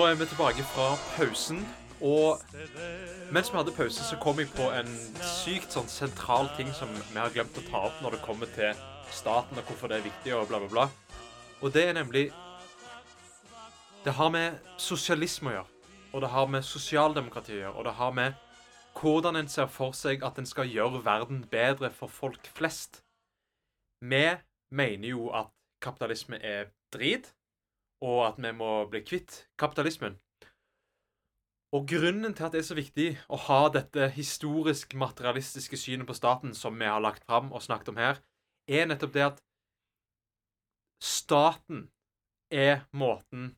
[0.00, 1.58] Da er vi tilbake fra pausen.
[2.00, 2.40] Og
[3.32, 4.88] mens vi hadde pause, så kom jeg på en
[5.20, 8.78] sykt sånn sentral ting som vi har glemt å ta opp når det kommer til
[9.12, 10.86] staten og hvorfor det er viktig og bla, bla, bla.
[11.60, 12.30] Og det er nemlig
[14.06, 15.90] Det har med sosialisme å gjøre.
[16.14, 17.74] Og det har med sosialdemokrati å gjøre.
[17.76, 18.40] Og det har med
[18.96, 23.02] hvordan en ser for seg at en skal gjøre verden bedre for folk flest.
[24.00, 24.24] Vi
[24.72, 25.52] mener jo at
[25.84, 27.34] kapitalisme er drit,
[28.00, 30.16] og at vi må bli kvitt kapitalismen.
[31.76, 36.16] Og grunnen til at det er så viktig å ha dette historisk materialistiske synet på
[36.18, 38.18] staten som vi har lagt fram og snakket om her,
[38.66, 39.38] er nettopp det at
[41.00, 41.86] staten
[42.50, 43.54] er måten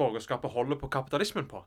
[0.00, 1.60] borgerskapet holder på kapitalismen på.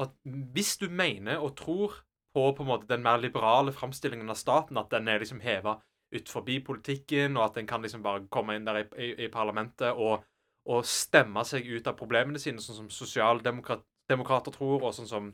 [0.00, 2.00] At hvis du mener og tror
[2.32, 5.76] på på måte den mer liberale framstillingen av staten, at den er liksom heva
[6.12, 9.28] ut forbi politikken, og at den kan liksom bare komme inn der i, i, i
[9.32, 10.24] parlamentet og,
[10.68, 15.30] og, stemme seg ut av problemene sine, sånn som sosialdemokrater tror, og sånn som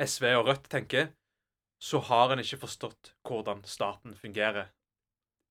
[0.00, 1.12] SV og Rødt tenker,
[1.82, 4.72] så har en ikke forstått hvordan staten fungerer.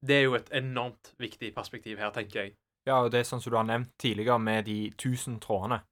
[0.03, 2.55] Det er jo et enormt viktig perspektiv her, tenker jeg.
[2.87, 5.83] Ja, og det er sånn som du har nevnt tidligere, med de tusen trådene.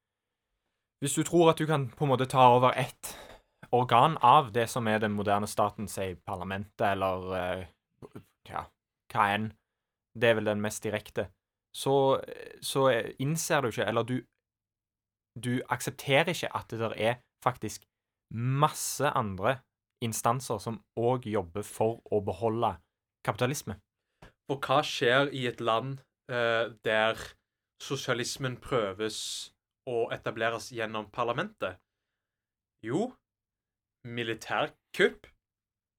[1.01, 3.15] Hvis du tror at du kan på en måte ta over ett
[3.71, 8.17] organ av det som er den moderne staten, si parlamentet eller uh,
[8.49, 8.65] ja,
[9.13, 9.47] hva enn,
[10.13, 11.29] det er vel den mest direkte,
[11.75, 12.19] så,
[12.61, 12.87] så
[13.19, 14.17] innser du ikke, eller du
[15.41, 17.13] Du aksepterer ikke at det der er
[17.43, 17.85] faktisk
[18.35, 19.61] masse andre
[20.03, 22.73] instanser som òg jobber for å beholde
[23.23, 23.77] kapitalisme.
[24.49, 27.15] For hva skjer i et land uh, der
[27.81, 29.53] sosialismen prøves
[29.87, 31.79] å etableres gjennom parlamentet?
[32.83, 33.13] Jo,
[34.03, 35.27] militærkupp,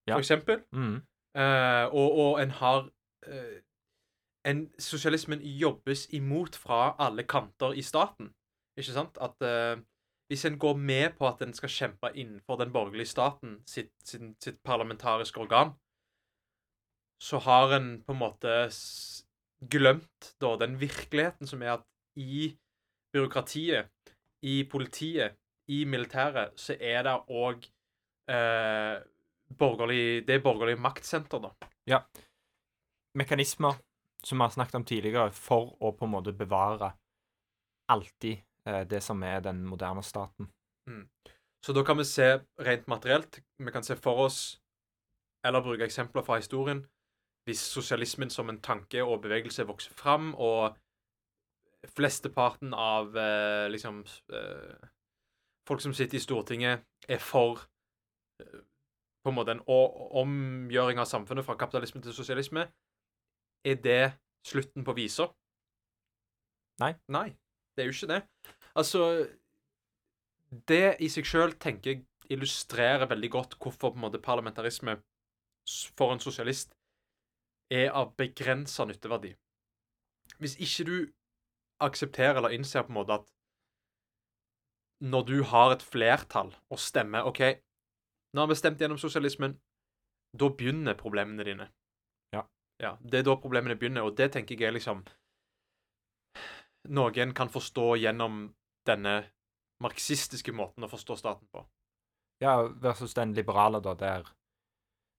[0.09, 0.15] Ja.
[0.15, 0.61] for eksempel.
[0.73, 0.97] Mm.
[1.37, 2.91] Eh, og, og en har
[3.27, 3.63] eh,
[4.49, 8.33] en, Sosialismen jobbes imot fra alle kanter i staten.
[8.77, 9.19] Ikke sant?
[9.21, 9.79] At uh,
[10.33, 14.33] hvis en går med på at en skal kjempe innenfor den borgerlige staten sitt, sitt,
[14.43, 15.75] sitt parlamentariske organ,
[17.23, 18.55] så har en på en måte
[19.71, 21.85] glemt da den virkeligheten som er at
[22.19, 22.57] i
[23.13, 23.93] byråkratiet,
[24.43, 25.37] i politiet,
[25.69, 27.69] i militæret, så er det òg
[28.33, 28.97] eh,
[29.59, 31.69] borgerlig Det er borgerlig maktsenter, da.
[31.87, 32.01] Ja.
[33.15, 33.77] Mekanismer
[34.27, 36.93] som vi har snakket om tidligere, for å på en måte bevare
[37.93, 40.51] alltid eh, det som er den moderne staten.
[41.63, 43.41] Så da kan vi se rent materielt.
[43.59, 44.61] Vi kan se for oss,
[45.47, 46.83] eller bruke eksempler fra historien,
[47.47, 50.77] hvis sosialismen som en tanke og bevegelse vokser fram, og
[51.97, 54.91] flesteparten av eh, liksom eh,
[55.63, 57.61] Folk som sitter i Stortinget, er for
[58.43, 58.63] eh,
[59.23, 62.65] på en måte en omgjøring av samfunnet fra kapitalisme til sosialisme.
[63.65, 64.13] Er det
[64.47, 65.29] slutten på visa?
[66.83, 66.95] Nei.
[67.09, 67.29] Nei,
[67.75, 68.23] det er jo ikke det.
[68.75, 69.29] Altså
[70.69, 74.99] Det i seg sjøl tenker jeg illustrerer veldig godt hvorfor på en måte parlamentarisme
[75.97, 76.75] for en sosialist
[77.73, 79.33] er av begrensa nytteverdi.
[80.43, 80.97] Hvis ikke du
[81.83, 83.29] aksepterer eller innser på en måte at
[85.03, 87.41] når du har et flertall og stemmer OK,
[88.33, 89.57] nå har vi stemt gjennom sosialismen,
[90.33, 91.67] da begynner problemene dine.
[92.81, 92.97] Ja.
[93.01, 95.05] Det er da problemene begynner, og det tenker jeg er liksom
[96.93, 98.49] Noen kan forstå gjennom
[98.89, 99.21] denne
[99.83, 101.63] marxistiske måten å forstå staten på.
[102.43, 104.27] Ja, versus den liberale, da, der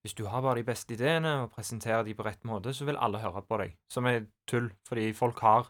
[0.03, 2.99] hvis du har bare de beste ideene og presenterer de på rett måte, så vil
[2.99, 3.77] alle høre på deg.
[3.87, 5.69] Som er tull, fordi folk har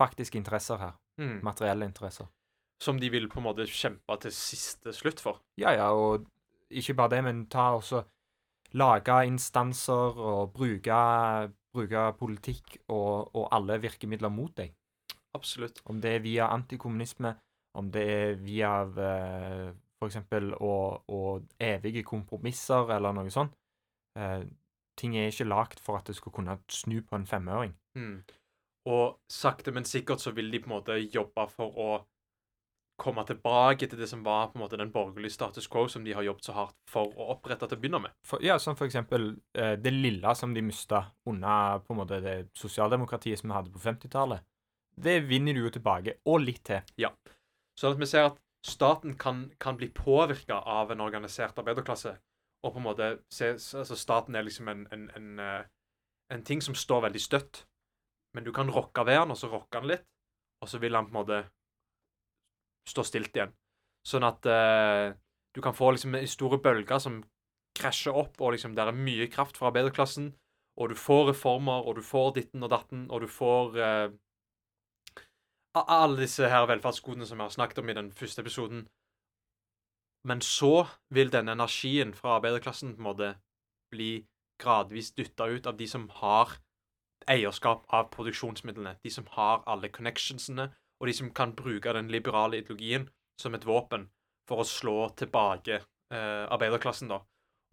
[0.00, 0.94] faktisk interesser her.
[1.20, 1.42] Mm.
[1.44, 2.30] Materielle interesser.
[2.80, 5.42] Som de vil på en måte kjempe til siste slutt for.
[5.60, 6.24] Ja, ja, og
[6.72, 8.00] ikke bare det, men ta også
[8.78, 10.98] Lage instanser og bruke,
[11.74, 14.74] bruke politikk og, og alle virkemidler mot deg.
[15.34, 15.80] Absolutt.
[15.90, 17.34] Om det er via antikommunisme,
[17.78, 20.18] om det er via eh, f.eks.
[20.60, 20.74] Å,
[21.06, 21.20] å
[21.62, 23.54] evige kompromisser eller noe sånt.
[24.18, 24.42] Eh,
[25.00, 27.74] ting er ikke lagd for at det skulle kunne snu på en femøring.
[27.98, 28.20] Mm.
[28.90, 31.90] Og sakte, men sikkert så vil de på en måte jobbe for å
[33.00, 36.14] komme tilbake til det som var på en måte den borgerlige status quo som de
[36.16, 38.14] har jobbet så hardt for å opprette til å begynne med.
[38.26, 42.36] For, ja, som eksempel eh, det lille som de mista under på en måte det
[42.58, 44.44] sosialdemokratiet som vi hadde på 50-tallet.
[45.00, 46.84] Det vinner du jo tilbake, og litt til.
[47.00, 47.12] Ja.
[47.78, 52.18] Sånn at vi ser at staten kan, kan bli påvirka av en organisert arbeiderklasse.
[52.66, 55.62] Og på en måte se, altså Staten er liksom en, en, en, eh,
[56.34, 57.64] en ting som står veldig støtt.
[58.36, 60.04] Men du kan rokke ved den, og så rokke den litt,
[60.60, 61.40] og så vil han på en måte
[62.88, 63.52] stå stilt igjen.
[64.06, 65.12] Sånn at uh,
[65.54, 67.20] du kan få liksom store bølger som
[67.76, 70.32] krasjer opp, og liksom der er mye kraft fra arbeiderklassen,
[70.80, 74.08] og du får reformer, og du får ditten og datten, og du får uh,
[75.74, 78.86] alle disse her velferdsgodene som vi har snakket om i den første episoden.
[80.26, 83.30] Men så vil denne energien fra arbeiderklassen på en måte
[83.92, 84.26] bli
[84.60, 86.58] gradvis dytta ut av de som har
[87.30, 88.96] eierskap av produksjonsmidlene.
[89.04, 93.08] De som har alle connectionsene, og de som kan bruke den liberale ideologien
[93.40, 94.04] som et våpen
[94.48, 97.20] for å slå tilbake eh, arbeiderklassen, da.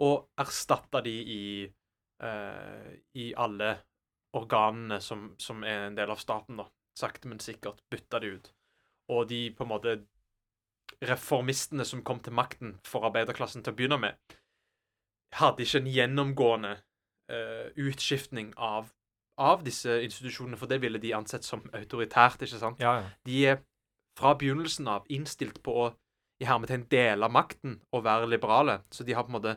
[0.05, 1.45] Og erstatte de i,
[2.23, 2.89] eh,
[3.19, 3.71] i alle
[4.37, 6.67] organene som, som er en del av staten, da.
[6.97, 8.51] Sakte, men sikkert bytte de ut.
[9.13, 9.97] Og de på en måte
[11.03, 14.37] reformistene som kom til makten for arbeiderklassen til å begynne med,
[15.37, 16.73] hadde ikke en gjennomgående
[17.29, 18.93] eh, utskiftning av,
[19.37, 22.81] av disse institusjonene, for det ville de ansett som autoritært, ikke sant?
[22.81, 23.09] Ja, ja.
[23.27, 23.63] De er
[24.17, 25.87] fra begynnelsen av innstilt på å
[26.41, 29.55] i hermetegn dele makten og være liberale, så de har på en måte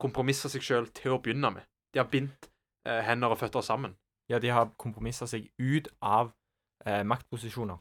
[0.00, 1.66] kompromissa seg sjøl til å begynne med.
[1.92, 2.48] De har bindt
[2.88, 3.96] eh, hender og føtter sammen.
[4.32, 6.32] Ja, de har kompromissa seg ut av
[6.86, 7.80] eh, maktposisjoner.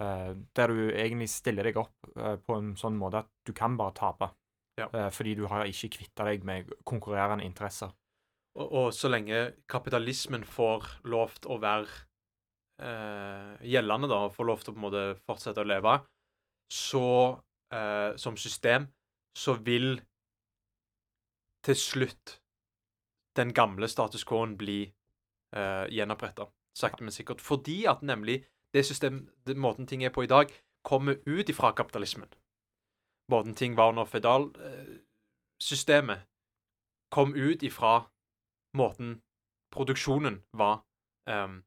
[0.00, 3.74] Eh, der du egentlig stiller deg opp eh, på en sånn måte at du kan
[3.80, 4.30] bare tape.
[4.78, 4.86] Ja.
[4.88, 7.92] Eh, fordi du har ikke kvitta deg med konkurrerende interesser.
[8.58, 11.88] Og, og så lenge kapitalismen får lov til å være
[12.84, 15.94] eh, gjeldende, da, og får lov til å på en måte fortsette å leve,
[16.72, 17.06] så
[17.72, 18.86] eh, som system,
[19.38, 19.94] så vil
[21.64, 22.40] til slutt
[23.36, 24.82] den gamle status quo-en bli
[25.56, 26.50] eh, gjenoppretta.
[26.76, 27.40] Sakte, men sikkert.
[27.40, 28.44] Fordi at nemlig
[28.74, 30.52] det system, det, måten ting er på i dag,
[30.84, 32.28] kommer ut ifra kapitalismen.
[33.30, 36.18] Måten ting var under føydalsystemet,
[37.12, 38.11] kom ut ifra
[38.78, 39.16] måten
[39.72, 40.82] produksjonen var
[41.28, 41.60] um,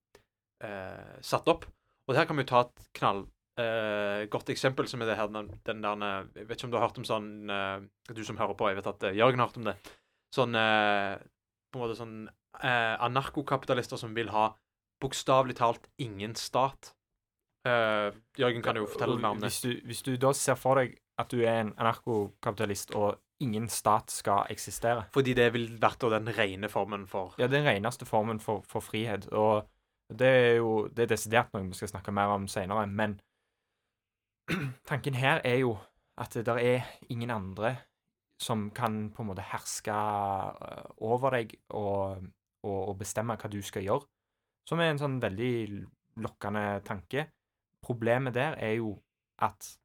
[0.63, 1.65] uh, satt opp.
[2.05, 5.81] Og her kan vi ta et knall uh, godt eksempel, som er det her, den,
[5.81, 7.29] der eh, Jeg vet ikke om du har hørt om sånn
[8.11, 9.77] Du som hører på, jeg vet at Jørgen har hørt om det.
[10.35, 12.19] Sånn På en måte sånn
[12.55, 14.45] anarkokapitalister som vil ha
[15.03, 16.93] bokstavelig talt ingen stat.
[17.65, 19.49] Jørgen kan jo fortelle mer om det.
[19.49, 23.67] Hvis du, hvis du da ser for deg at du er en anarkokapitalist, og ingen
[23.69, 28.39] stat skal eksistere Fordi det vil vært den rene formen for Ja, den reneste formen
[28.39, 29.67] for, for frihet, og
[30.09, 33.17] det er jo det er desidert noe vi skal snakke mer om senere, men
[34.89, 35.75] tanken her er jo
[36.21, 37.75] at det der er ingen andre
[38.41, 42.23] som kan på en måte herske øh, over deg og,
[42.63, 44.07] og, og bestemme hva du skal gjøre,
[44.67, 45.55] som er en sånn veldig
[46.23, 47.29] lokkende tanke.
[47.85, 48.95] Problemet der er jo
[49.43, 49.75] at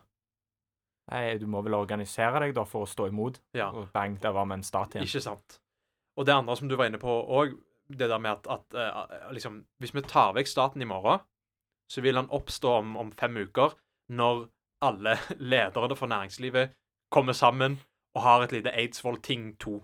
[1.08, 4.34] Nei, du må vel organisere deg da for å stå imot, Ja, og bang, der
[4.36, 5.08] var vi en stat igjen.
[5.08, 5.60] ikke sant.
[6.18, 7.54] Og det andre som du var inne på òg,
[7.88, 11.22] det der med at, at uh, liksom Hvis vi tar vekk staten i morgen,
[11.88, 13.72] så vil han oppstå om, om fem uker,
[14.12, 14.48] når
[14.84, 15.16] alle
[15.52, 16.74] lederne for næringslivet
[17.10, 17.78] kommer sammen
[18.14, 19.78] og har et lite Eidsvoll Ting 2.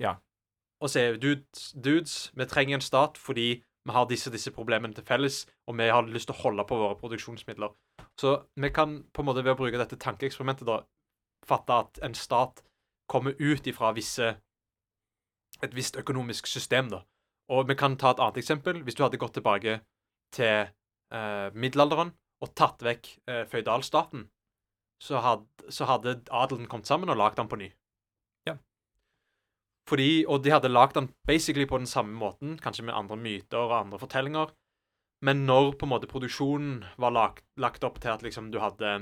[0.00, 0.14] Ja.
[0.80, 5.04] Og sier dudes, dudes, vi trenger en stat fordi vi har disse disse problemene til
[5.04, 7.72] felles, og vi har lyst til å holde på våre produksjonsmidler.
[8.20, 10.82] Så vi kan på en måte ved å bruke dette tankeeksperimentet da
[11.48, 12.60] fatte at en stat
[13.10, 14.34] kommer ut ifra visse
[15.64, 17.02] et visst økonomisk system, da.
[17.50, 18.82] Og vi kan ta et annet eksempel.
[18.84, 19.80] Hvis du hadde gått tilbake
[20.36, 24.28] til eh, middelalderen og tatt vekk eh, føydalstaten,
[25.02, 27.70] så, had, så hadde adelen kommet sammen og lagd den på ny.
[28.48, 28.56] Ja.
[29.88, 33.64] Fordi, Og de hadde lagd den basically på den samme måten, kanskje med andre myter
[33.64, 34.54] og andre fortellinger.
[35.26, 38.92] Men når på en måte produksjonen var lagt, lagt opp til at liksom du hadde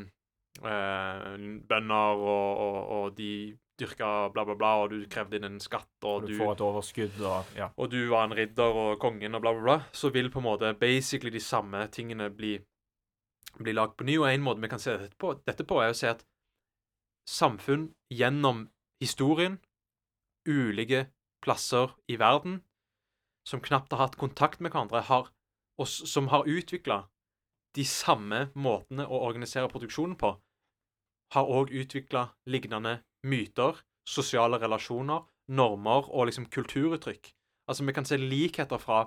[0.66, 1.34] eh,
[1.70, 3.32] bønder, og, og, og de
[3.78, 6.64] dyrka bla, bla, bla, og du krevde inn en skatt, og du du, får et
[6.66, 7.68] overskudd og Ja.
[7.76, 10.48] og du var en ridder og kongen og bla, bla, bla, så vil på en
[10.48, 12.56] måte basically de samme tingene bli,
[13.58, 14.18] bli lagd på ny.
[14.18, 16.26] Og en måte vi kan se dette på, dette på, er å se at
[17.28, 18.66] samfunn gjennom
[19.02, 19.60] historien,
[20.48, 21.06] ulike
[21.44, 22.62] plasser i verden,
[23.46, 25.30] som knapt har hatt kontakt med hverandre, har,
[25.78, 27.02] og som har utvikla
[27.76, 30.32] de samme måtene å organisere produksjonen på,
[31.34, 37.30] har òg utvikla lignende myter, sosiale relasjoner, normer og liksom kulturuttrykk.
[37.68, 39.04] Altså, vi kan se likheter fra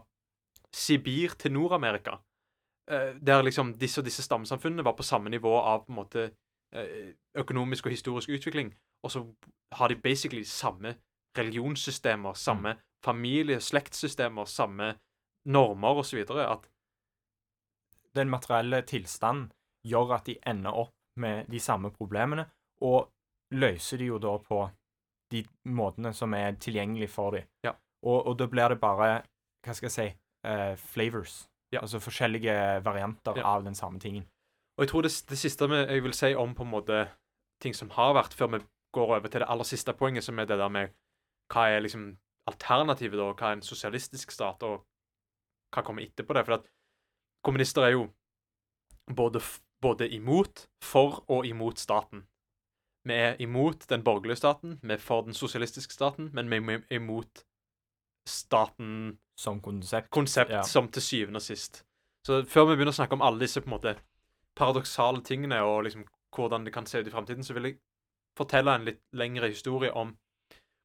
[0.72, 2.20] Sibir til Nord-Amerika,
[2.90, 6.30] eh, der liksom disse og disse stammesamfunnene var på samme nivå av på en måte
[6.74, 8.74] eh, økonomisk og historisk utvikling,
[9.04, 9.26] og så
[9.72, 10.96] har de basically samme
[11.38, 14.94] religionssystemer, samme familie- og slektssystemer, samme
[15.46, 16.26] normer osv.
[16.30, 16.68] At
[18.16, 19.52] Den materielle tilstanden
[19.88, 22.46] gjør at de ender opp med de samme problemene,
[22.82, 23.10] og
[23.52, 24.70] løser de jo da på
[25.32, 27.48] de måtene som er tilgjengelige for dem.
[27.64, 27.72] Ja.
[28.04, 29.22] Og, og da blir det bare,
[29.64, 30.08] hva skal jeg si,
[30.48, 31.48] uh, flavors.
[31.72, 31.82] Ja.
[31.82, 33.46] Altså forskjellige varianter Ja.
[33.56, 34.26] av den samme tingen.
[34.78, 37.08] Og jeg tror det, det siste jeg vil si om på en måte
[37.62, 38.60] ting som har vært, før vi
[38.94, 40.92] går over til det aller siste poenget, som er det der med
[41.52, 42.18] hva er liksom
[42.48, 43.32] alternativet, da?
[43.34, 44.84] Hva er en sosialistisk stat, og
[45.72, 46.46] hva kommer etterpå det?
[46.46, 46.68] For at
[47.46, 48.08] kommunister er jo
[49.16, 49.42] både,
[49.82, 52.26] både imot, for og imot staten.
[53.08, 56.84] Vi er imot den borgerlige staten, vi er for den sosialistiske staten, men vi er
[56.96, 57.46] imot
[58.30, 60.10] staten Som konsept.
[60.12, 60.62] konsept Ja.
[60.64, 61.84] som til syvende og sist.
[62.28, 63.96] Så før vi begynner å snakke om alle disse på en måte
[64.56, 67.80] paradoksale tingene og liksom hvordan det kan se ut i framtiden, så vil jeg
[68.38, 70.14] fortelle en litt lengre historie om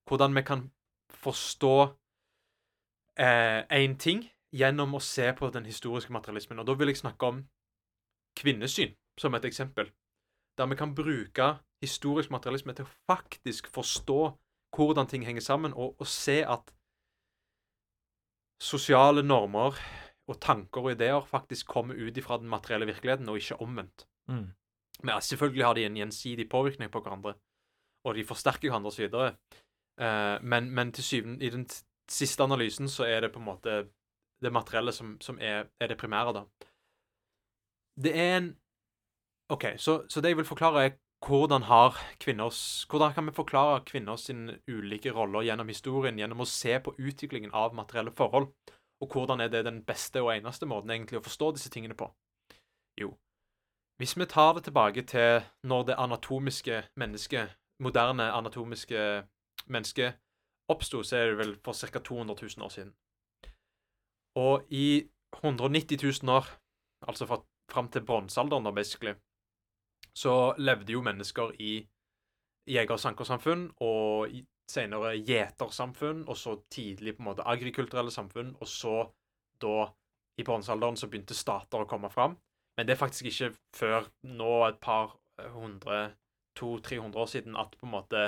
[0.09, 0.71] hvordan vi kan
[1.11, 1.97] forstå
[3.19, 4.25] én ting
[4.55, 6.61] gjennom å se på den historiske materialismen.
[6.63, 7.43] Og da vil jeg snakke om
[8.39, 9.91] kvinnesyn som et eksempel.
[10.59, 14.21] Der vi kan bruke historisk materialisme til å faktisk forstå
[14.77, 16.73] hvordan ting henger sammen, og, og se at
[18.61, 19.77] sosiale normer
[20.27, 24.07] og tanker og ideer faktisk kommer ut ifra den materielle virkeligheten, og ikke omvendt.
[24.29, 24.49] Mm.
[25.03, 27.35] Men selvfølgelig har de en gjensidig påvirkning på hverandre,
[28.05, 29.15] og de forsterker hverandre osv.
[30.01, 31.69] Uh, men, men til syvende, i den
[32.11, 33.77] siste analysen så er det på en måte
[34.43, 36.45] det materielle som, som er, er det primære, da.
[37.97, 38.49] Det er en
[39.49, 43.85] OK, så, så det jeg vil forklare, er hvordan har kvinners Hvordan kan vi forklare
[43.87, 44.31] kvinners
[44.69, 48.53] ulike roller gjennom historien, gjennom å se på utviklingen av materielle forhold?
[49.01, 52.11] Og hvordan er det den beste og eneste måten egentlig å forstå disse tingene på?
[53.01, 53.15] Jo,
[53.99, 59.25] hvis vi tar det tilbake til når det anatomiske mennesket, moderne anatomiske
[59.67, 60.19] mennesket,
[60.69, 61.99] oppsto, så er det vel for ca.
[61.99, 62.93] 200 000 år siden.
[64.37, 65.09] Og i
[65.43, 66.49] 190 000 år,
[67.09, 67.41] altså fra,
[67.73, 69.15] fram til bronsealderen, basically,
[70.17, 71.87] så levde jo mennesker i
[72.69, 74.29] jeger- og sankersamfunn, og
[74.71, 78.97] senere gjetersamfunn, og så tidlig på en måte agrikulturelle samfunn, og så
[79.63, 79.87] da,
[80.39, 82.37] i bronsealderen, så begynte stater å komme fram.
[82.77, 85.17] Men det er faktisk ikke før nå et par
[85.55, 86.11] hundre,
[86.57, 88.27] to-tre hundre år siden at på en måte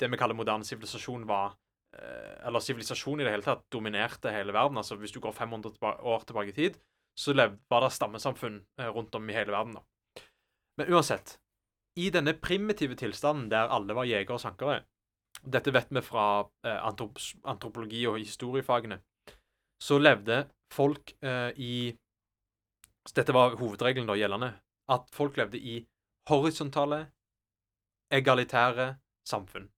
[0.00, 1.56] det vi kaller moderne sivilisasjon var
[1.92, 4.78] Eller sivilisasjon i det hele tatt dominerte hele verden.
[4.78, 5.74] Altså Hvis du går 500
[6.06, 6.78] år tilbake i tid,
[7.18, 9.74] så var det stammesamfunn eh, rundt om i hele verden.
[9.74, 10.22] da.
[10.78, 11.38] Men uansett,
[11.98, 14.82] i denne primitive tilstanden der alle var jegere og sankere
[15.40, 17.18] Dette vet vi fra eh, antrop
[17.48, 19.00] antropologi og historiefagene.
[19.80, 21.96] Så levde folk eh, i
[23.16, 24.52] Dette var hovedregelen da gjeldende.
[24.90, 25.80] At folk levde i
[26.28, 27.06] horisontale,
[28.12, 29.70] egalitære samfunn.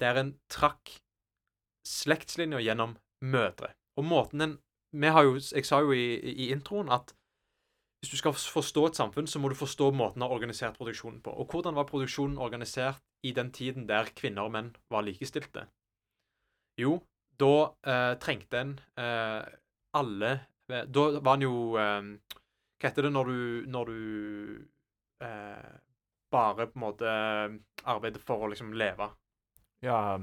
[0.00, 0.98] Der en trakk
[1.88, 3.72] slektslinjer gjennom mødre.
[3.98, 4.58] Og måten den
[4.92, 7.12] vi har jo, Jeg sa jo i, i introen at
[8.00, 11.18] hvis du skal forstå et samfunn, så må du forstå måten å har organisert produksjonen
[11.20, 11.32] på.
[11.34, 15.66] Og hvordan var produksjonen organisert i den tiden der kvinner og menn var likestilte?
[16.78, 17.00] Jo,
[17.42, 19.42] da eh, trengte en eh,
[19.98, 20.30] alle
[20.70, 22.08] eh, Da var en jo eh,
[22.78, 23.40] Hva heter det når du,
[23.74, 24.00] når du
[25.26, 25.70] eh,
[26.30, 27.12] bare på en måte
[27.82, 29.10] arbeider for å liksom leve?
[29.82, 30.20] Ja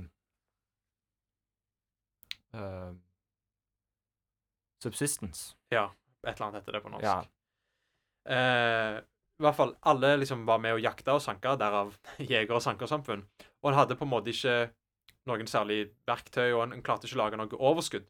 [2.55, 2.93] eh,
[4.83, 5.55] Subsistence.
[5.73, 5.87] Ja,
[6.27, 7.05] et eller annet heter det på norsk.
[7.05, 7.21] Ja.
[8.25, 8.99] Uh,
[9.39, 13.23] I hvert fall alle liksom var med å jakte og sanke, derav jeger- og sankersamfunn.
[13.63, 14.57] Og en hadde på en måte ikke
[15.29, 18.05] noen særlig verktøy, og en, en klarte ikke å lage noe overskudd.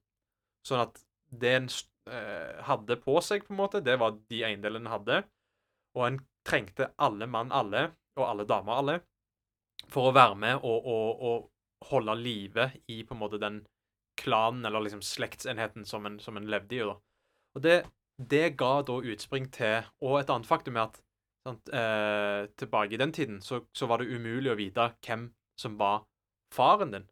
[0.67, 0.99] Sånn at
[1.31, 4.93] det en s- eh, hadde på seg, på en måte, det var de eiendelene en
[4.97, 5.21] hadde.
[5.95, 7.87] Og en trengte alle mann alle,
[8.19, 8.97] og alle damer alle,
[9.91, 13.61] for å være med og, og, og holde live i på en måte den
[14.19, 16.83] klanen, eller liksom slektsenheten som en, som en levde i.
[16.85, 16.95] da.
[17.55, 17.79] Og det,
[18.17, 21.01] det ga da utspring til Og et annet faktum er at
[21.45, 21.69] sant?
[21.69, 25.29] Eh, tilbake i den tiden, så, så var det umulig å vite hvem
[25.59, 26.05] som var
[26.53, 27.09] faren din.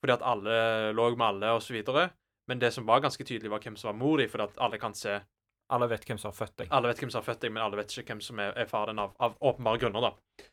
[0.00, 0.56] Fordi at alle
[0.96, 2.08] lå med alle, og så videre.
[2.48, 4.80] Men det som var ganske tydelig, var hvem som var mor di, fordi at alle
[4.80, 5.20] kan se
[5.70, 6.70] Alle vet hvem som har født deg.
[6.74, 8.66] Alle vet hvem som har født deg, men alle vet ikke hvem som er, er
[8.66, 10.48] faren av, av åpenbare grunner, da.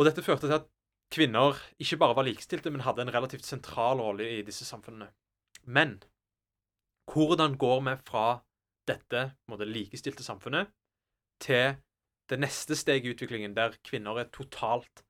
[0.00, 0.70] Og dette førte til at
[1.12, 5.10] kvinner ikke bare var likestilte, men hadde en relativt sentral rolle i disse samfunnene.
[5.64, 5.98] Men
[7.12, 8.26] hvordan går vi fra
[8.88, 10.72] dette måte, likestilte samfunnet
[11.42, 11.76] til
[12.30, 15.04] det neste steget i utviklingen, der kvinner er totalt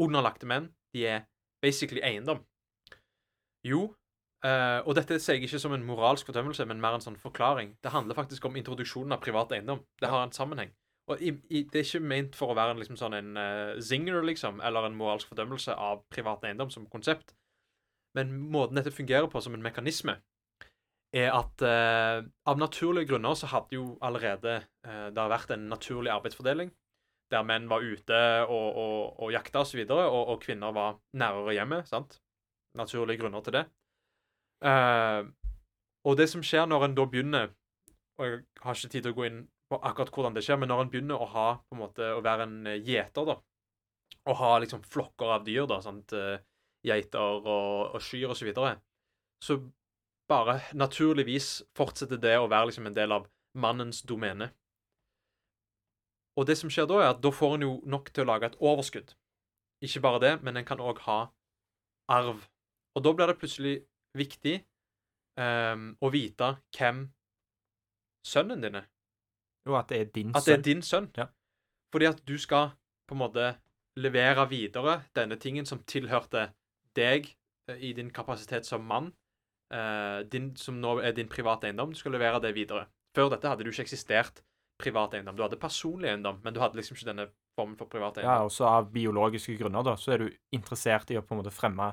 [0.00, 0.72] underlagte menn?
[0.94, 1.26] De er
[1.62, 2.42] basically eiendom.
[3.66, 3.94] Jo,
[4.44, 7.76] eh, og dette sier jeg ikke som en moralsk fordømmelse, men mer en sånn forklaring.
[7.82, 9.82] Det handler faktisk om introduksjonen av privat eiendom.
[10.00, 10.72] Det har en sammenheng.
[11.08, 13.78] Og i, i, det er ikke ment for å være en, liksom, sånn en uh,
[13.80, 17.32] zinger, liksom, eller en moralsk fordømmelse av privat eiendom som konsept.
[18.16, 20.18] Men måten dette fungerer på som en mekanisme,
[21.16, 25.64] er at uh, av naturlige grunner så hadde jo allerede uh, det har vært en
[25.70, 26.72] naturlig arbeidsfordeling,
[27.32, 31.56] der menn var ute og, og, og jakta osv., og, og, og kvinner var nærere
[31.56, 31.88] hjemmet.
[31.88, 32.20] sant?
[32.76, 33.64] Naturlige grunner til det.
[34.64, 35.24] Uh,
[36.04, 37.52] og det som skjer når en da begynner
[38.18, 39.36] Og jeg har ikke tid til å gå inn
[39.68, 42.24] på akkurat hvordan det skjer, men når en begynner å ha på en måte, å
[42.24, 43.38] være en eh, gjeter, da,
[44.28, 46.38] og ha liksom flokker av dyr, da, sant, eh,
[46.86, 48.76] geiter og, og kyr osv., så, videre,
[49.44, 49.58] så
[50.28, 54.50] bare naturligvis fortsetter det å være liksom en del av mannens domene.
[56.38, 58.52] Og det som skjer da, er at da får en jo nok til å lage
[58.52, 59.14] et overskudd.
[59.84, 61.18] Ikke bare det, men en kan òg ha
[62.12, 62.44] arv.
[62.94, 63.74] Og da blir det plutselig
[64.18, 64.60] viktig
[65.38, 67.08] um, å vite hvem
[68.26, 68.86] sønnen din er.
[69.68, 70.62] Jo, at det er din At det er sønn.
[70.64, 71.08] din sønn.
[71.16, 71.26] Ja.
[71.92, 72.70] Fordi at du skal
[73.08, 73.56] på en måte
[73.98, 76.48] levere videre denne tingen som tilhørte
[76.96, 77.34] deg
[77.68, 79.12] eh, i din kapasitet som mann,
[79.72, 81.92] eh, din, som nå er din private eiendom.
[81.92, 82.86] Du skal levere det videre.
[83.16, 84.42] Før dette hadde du ikke eksistert
[84.78, 85.36] privat eiendom.
[85.36, 87.28] Du hadde personlig eiendom, men du hadde liksom ikke denne
[87.58, 88.46] formen for privat Ja, eiendom.
[88.50, 91.92] også av biologiske grunner, da, så er du interessert i å på en måte fremme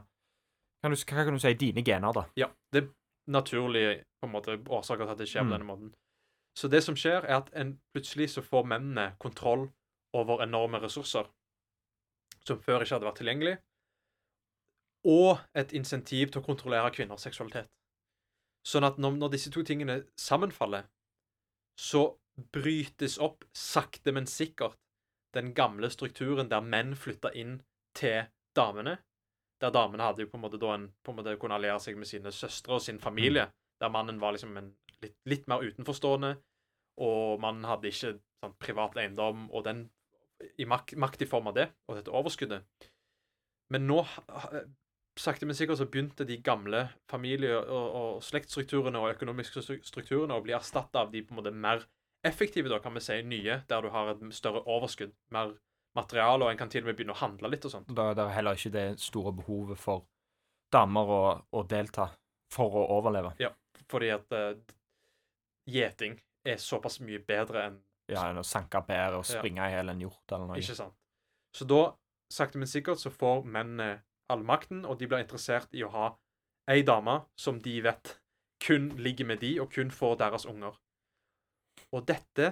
[0.84, 1.54] kan du, Hva kan du si?
[1.58, 2.26] Dine gener, da.
[2.38, 2.90] Ja, det er
[3.28, 5.54] naturlige på en måte, årsaker til at det skjer på Mm.
[5.58, 5.94] denne måten.
[6.56, 9.68] Så det som skjer, er at en plutselig så får mennene kontroll
[10.16, 11.28] over enorme ressurser
[12.46, 13.56] som før ikke hadde vært tilgjengelig,
[15.06, 17.70] og et insentiv til å kontrollere kvinners seksualitet.
[18.66, 20.88] Sånn at når, når disse to tingene sammenfaller,
[21.78, 22.08] så
[22.54, 24.78] brytes opp sakte, men sikkert
[25.36, 27.60] den gamle strukturen der menn flytta inn
[27.98, 28.24] til
[28.58, 28.98] damene.
[29.62, 32.00] Der damene hadde jo på en måte da en, på en måte kunne alliere seg
[32.00, 33.50] med sine søstre og sin familie.
[33.82, 34.72] Der mannen var liksom en
[35.04, 36.36] litt, litt mer utenforstående,
[37.04, 39.88] og man hadde ikke sant, privat eiendom og den
[40.60, 42.66] i mak makt i form av det, og dette overskuddet.
[43.74, 44.02] Men nå,
[45.18, 50.36] sakte, men sikkert, så begynte de gamle familie- og, og slektsstrukturene og økonomiske stru- strukturene
[50.36, 51.86] å bli erstatta av de på en måte mer
[52.26, 55.56] effektive, da, kan vi si, nye, der du har et større overskudd, mer
[55.96, 57.92] materiale, og en kan til og med begynne å handle litt og sånt.
[57.96, 60.06] Da er det heller ikke det store behovet for
[60.74, 61.22] damer å,
[61.56, 62.10] å delta
[62.52, 63.36] for å overleve.
[63.40, 63.54] Ja,
[63.92, 64.58] Fordi at eh,
[65.70, 67.78] gjeting er såpass mye bedre enn
[68.12, 70.60] Ja, enn å sanke bær og springe i hjel en hjort eller noe.
[70.62, 70.94] Ikke sant?
[71.56, 71.80] Så da,
[72.30, 76.12] sakte, men sikkert, så får mennene all makten, og de blir interessert i å ha
[76.70, 78.16] ei dame som de vet
[78.62, 80.78] kun ligger med de, og kun får deres unger.
[81.94, 82.52] Og dette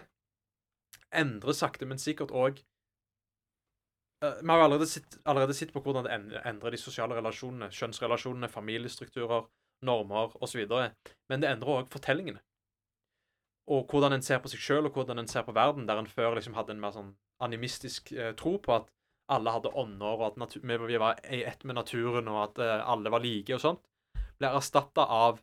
[1.14, 2.62] endrer sakte, men sikkert òg
[4.24, 9.50] Vi har allerede sett, allerede sett på hvordan det endrer de sosiale relasjonene, kjønnsrelasjonene, familiestrukturer,
[9.84, 10.62] normer osv.
[11.28, 12.40] Men det endrer òg fortellingene.
[13.72, 16.10] Og hvordan en ser på seg sjøl, og hvordan en ser på verden, der en
[16.10, 18.90] før liksom hadde en mer sånn animistisk eh, tro på at
[19.32, 22.92] alle hadde ånder, og at vi vi var i ett med naturen, og at eh,
[22.92, 23.84] alle var like og sånt,
[24.38, 25.40] blir erstatta av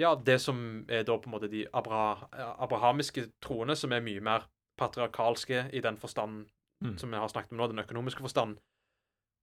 [0.00, 4.20] ja, det som er da på en måte de abra abrahamiske troene, som er mye
[4.20, 4.48] mer
[4.80, 6.46] patriarkalske i den forstanden
[6.82, 6.98] Mm.
[6.98, 8.58] som vi har snakket om nå, den økonomiske forstanden,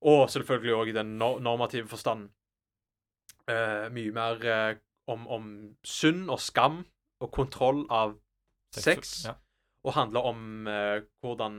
[0.01, 2.31] og selvfølgelig òg i den no normative forstanden.
[3.47, 4.75] Eh, mye mer eh,
[5.07, 6.83] om, om synd og skam
[7.19, 8.17] og kontroll av
[8.75, 9.35] sex, Ja.
[9.83, 11.55] og handler om uh, hvordan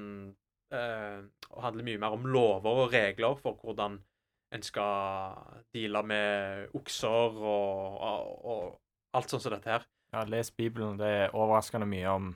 [0.75, 1.21] uh,
[1.51, 3.99] Og handler mye mer om lover og regler for hvordan
[4.55, 5.35] en skal
[5.75, 8.63] deale med okser og, og, og
[9.15, 9.87] alt sånt som dette her.
[10.13, 10.99] ja, les Bibelen.
[10.99, 12.33] Det er overraskende mye om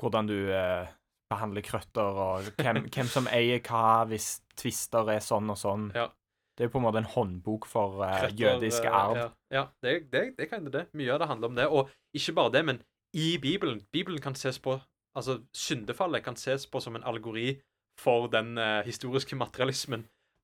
[0.00, 0.88] hvordan du uh,
[1.32, 5.90] behandler krøtter, og hvem, hvem som eier hva hvis tvister er sånn og sånn.
[5.96, 6.08] Ja.
[6.56, 9.18] Det er på en måte en håndbok for uh, eh, arv.
[9.18, 10.72] Ja, ja det, det, det kan det.
[10.72, 10.84] det.
[10.96, 11.66] Mye av det handler om det.
[11.68, 12.82] Og ikke bare det, men
[13.16, 14.78] i Bibelen Bibelen kan ses på
[15.16, 17.54] Altså, syndefallet kan ses på som en algori
[17.96, 20.02] for den eh, historiske materialismen,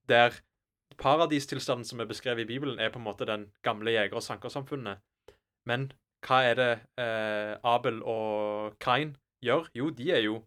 [0.09, 0.33] der
[0.97, 4.97] paradistilstanden som er beskrevet i Bibelen, er på en måte den gamle jeger- og sankersamfunnet.
[5.65, 5.91] Men
[6.25, 9.69] hva er det eh, Abel og Kain gjør?
[9.75, 10.43] Jo, de er jo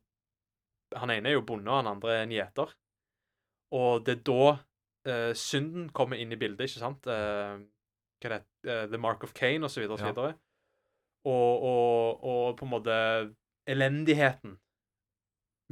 [0.97, 2.71] Han ene er jo bonde, og han andre er en gjeter.
[3.75, 4.57] Og det er da
[5.11, 7.07] eh, synden kommer inn i bildet, ikke sant?
[7.11, 7.57] Eh,
[8.23, 8.43] hva er det?
[8.71, 9.99] Eh, The Mark of Cain, så videre
[11.27, 12.97] og og, og på en måte
[13.67, 14.57] elendigheten.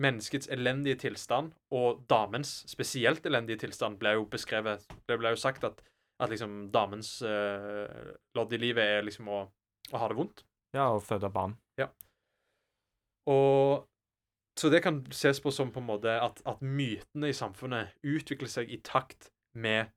[0.00, 5.64] Menneskets elendige tilstand, og damens spesielt elendige tilstand, ble jo beskrevet Det ble jo sagt
[5.64, 5.78] at,
[6.18, 7.86] at liksom damens uh,
[8.34, 9.44] lodd i livet er liksom å,
[9.92, 10.42] å ha det vondt.
[10.74, 11.54] Ja, og føde barn.
[11.78, 11.92] Ja.
[13.30, 13.86] Og
[14.58, 18.50] Så det kan ses på som på en måte at, at mytene i samfunnet utvikler
[18.50, 19.90] seg i takt med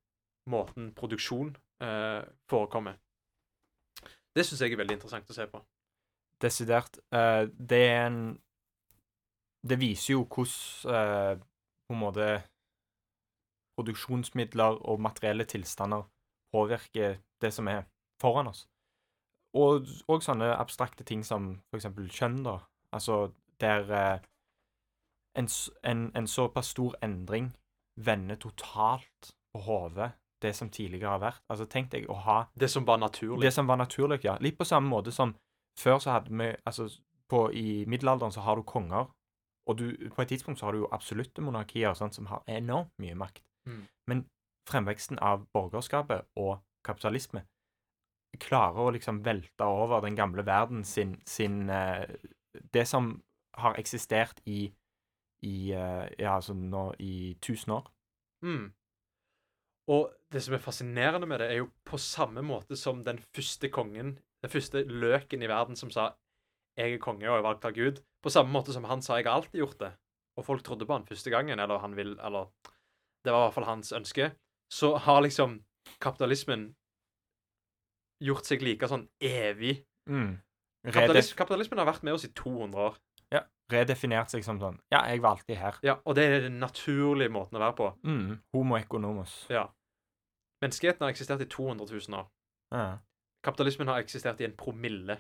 [0.50, 1.52] måten produksjon
[1.84, 2.98] uh, forekommer.
[4.38, 5.62] Det syns jeg er veldig interessant å se på.
[6.43, 7.00] Desidert.
[7.10, 8.19] Uh, det er en
[9.67, 11.41] Det viser jo hvordan uh,
[11.88, 12.28] på en måte
[13.78, 16.06] produksjonsmidler og materielle tilstander
[16.54, 17.84] påvirker det som er
[18.21, 18.67] foran oss.
[19.58, 22.60] Og, og sånne abstrakte ting som eksempel kjønn, da.
[22.93, 24.19] Altså der uh,
[25.38, 25.50] en,
[25.84, 27.52] en, en såpass stor endring
[27.95, 31.41] vender totalt på hodet det som tidligere har vært.
[31.50, 33.41] Altså tenk deg å ha Det som var naturlig.
[33.41, 34.38] det som var naturlig, ja.
[34.41, 35.36] Litt på samme måte som
[35.80, 36.89] før så hadde vi Altså,
[37.30, 39.10] på, i middelalderen så har du konger,
[39.67, 42.93] og du, på et tidspunkt så har du jo absolutte monarkier sånt, som har enormt
[43.00, 43.43] mye makt.
[43.67, 43.84] Mm.
[44.08, 44.26] Men
[44.69, 47.43] fremveksten av borgerskapet og kapitalisme
[48.39, 52.06] klarer å liksom velte over den gamle verden sin, sin eh,
[52.73, 53.21] Det som
[53.58, 54.71] har eksistert i,
[55.43, 57.88] i eh, Ja, altså nå i tusen år.
[58.45, 58.71] Mm.
[59.88, 63.69] Og det som er fascinerende med det, er jo på samme måte som den første
[63.71, 66.13] kongen, den første løken i verden som sa
[66.78, 69.26] 'Jeg er konge og er valgt av Gud', på samme måte som han sa 'Jeg
[69.26, 69.97] har alltid gjort det',
[70.38, 72.52] og folk trodde på han første gangen, eller han vil Eller
[73.26, 74.32] det var i hvert fall hans ønske,
[74.71, 75.63] så har liksom
[76.00, 76.76] kapitalismen
[78.23, 80.38] gjort seg like sånn evig Mm.
[80.88, 82.95] Kapitalis Kapitalismen har vært med oss i 200 år.
[83.32, 85.80] ja, redefinert seg som sånn Ja, jeg var alltid her.
[85.84, 87.89] Ja, Og det er den naturlige måten å være på.
[88.06, 88.39] Mm.
[88.54, 89.45] Homo economus.
[89.50, 89.67] Ja.
[90.63, 92.28] Menneskeheten har eksistert i 200 000 år.
[92.74, 92.98] Ja.
[93.46, 95.20] Kapitalismen har eksistert i en promille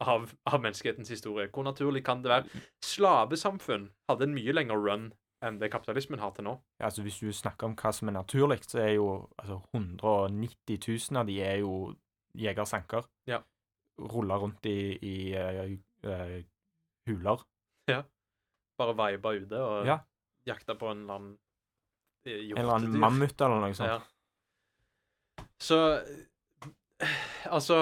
[0.00, 1.48] av, av menneskehetens historie.
[1.52, 2.62] Hvor naturlig kan det være?
[2.84, 5.10] Slavesamfunn hadde en mye lengre run
[5.44, 6.56] enn det kapitalismen har til nå.
[6.80, 10.80] Ja, altså Hvis du snakker om hva som er naturlig, så er jo altså 190
[11.12, 11.74] 000 av de er jo
[12.38, 13.06] jegersanker.
[13.30, 13.42] Ja.
[13.98, 16.40] Ruller rundt i, i eh, uh,
[17.10, 17.44] huler.
[18.78, 19.98] Bare veiba ute og Ja.
[20.46, 21.38] jakta på en eller annen
[22.24, 22.52] hjortedyr.
[22.58, 23.90] En eller annen mammut eller noe sånt.
[23.90, 23.98] Ja.
[25.62, 25.78] Så
[27.56, 27.78] Altså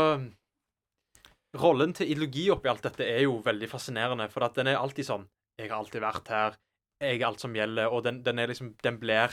[1.56, 5.06] Rollen til ideologi oppi alt dette er jo veldig fascinerende, for at den er alltid
[5.08, 6.56] sånn 'Jeg har alltid vært her.
[7.00, 9.32] Jeg er alt som gjelder.' Og den, den er liksom Den blir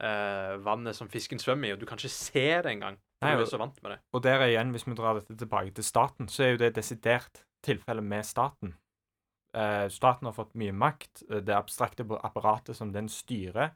[0.00, 2.96] eh, vannet som fisken svømmer i, og du kan ikke se det engang.
[3.20, 3.98] Nei, Du er så vant med det.
[4.14, 7.44] Og der igjen, hvis vi drar dette tilbake til staten, så er jo det desidert
[7.62, 8.74] tilfellet med staten.
[9.54, 11.24] Eh, staten har fått mye makt.
[11.28, 13.74] eh, Det abstrakte apparatet som den styrer,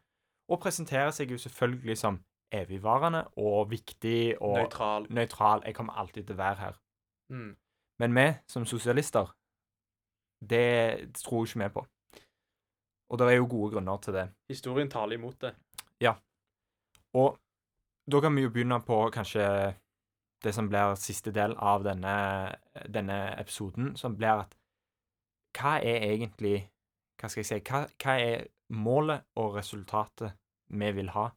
[0.48, 2.20] og presenterer seg jo selvfølgelig som
[2.62, 5.06] evigvarende og viktig og Nøytral.
[5.10, 5.62] nøytral.
[5.66, 6.78] Jeg kommer alltid til å være her.
[7.32, 7.52] Mm.
[7.98, 9.30] Men vi som sosialister,
[10.40, 11.86] det tror ikke vi på.
[13.10, 14.28] Og det er jo gode grunner til det.
[14.48, 15.54] Historien taler imot det.
[16.00, 16.14] Ja.
[17.14, 17.38] Og
[18.10, 19.46] da kan vi jo begynne på kanskje
[20.44, 22.16] det som blir siste del av denne,
[22.88, 24.56] denne episoden, som blir at
[25.54, 26.70] hva er egentlig
[27.14, 28.40] Hva skal jeg si hva, hva er
[28.74, 30.34] målet og resultatet
[30.66, 31.28] vi vil ha?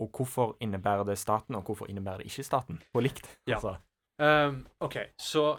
[0.00, 2.80] Og hvorfor innebærer det staten, og hvorfor innebærer det ikke staten?
[2.92, 3.28] På likt.
[3.46, 3.58] Ja.
[3.58, 3.76] Altså.
[4.22, 5.58] Um, OK, så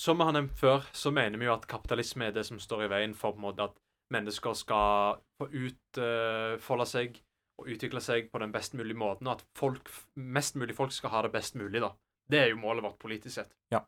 [0.00, 2.84] som vi har nevnt før, så mener vi jo at kapitalisme er det som står
[2.84, 3.78] i veien for på en måte at
[4.12, 7.16] mennesker skal få utfolde seg
[7.56, 9.88] og utvikle seg på den best mulige måten, og at folk,
[10.20, 11.94] mest mulig folk skal ha det best mulig, da.
[12.28, 13.54] Det er jo målet vårt politisk sett.
[13.72, 13.80] Ja.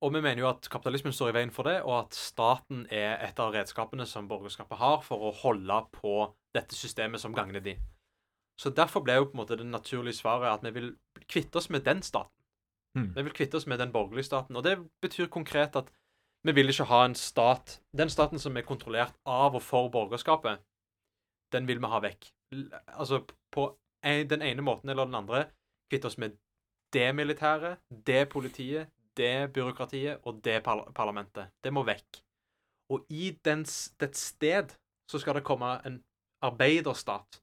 [0.00, 3.18] Og vi mener jo at kapitalismen står i veien for det, og at staten er
[3.26, 6.14] et av redskapene som borgerskapet har for å holde på
[6.54, 7.74] dette systemet som gagner de.
[8.60, 10.90] Så derfor ble jo på en måte det naturlige svaret at vi vil
[11.28, 12.36] kvitte oss med den staten.
[12.98, 13.14] Mm.
[13.16, 14.56] Vi vil kvitte oss med den borgerlige staten.
[14.56, 15.88] Og det betyr konkret at
[16.44, 20.60] vi vil ikke ha en stat Den staten som er kontrollert av og for borgerskapet,
[21.52, 22.30] den vil vi ha vekk.
[22.96, 23.66] Altså på
[24.04, 25.44] en, den ene måten eller den andre
[25.90, 26.36] kvitte oss med
[26.92, 31.50] det militære, det politiet, det byråkratiet og det par parlamentet.
[31.64, 32.22] Det må vekk.
[32.90, 34.74] Og i dens, dets sted
[35.10, 36.00] så skal det komme en
[36.42, 37.40] arbeiderstat.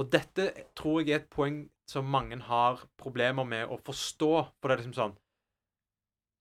[0.00, 4.32] Og dette tror jeg er et poeng som mange har problemer med å forstå.
[4.58, 5.20] For det er liksom sånn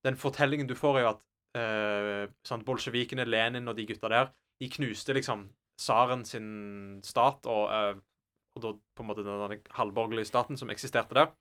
[0.03, 1.21] Den fortellingen du får, er jo at
[1.55, 5.45] eh, sånn bolsjevikene, Lenin og de gutta der, de knuste liksom
[5.79, 6.49] tsaren sin
[7.07, 8.01] stat, og, eh,
[8.57, 11.31] og da på en måte den halvborgerlige staten som eksisterte der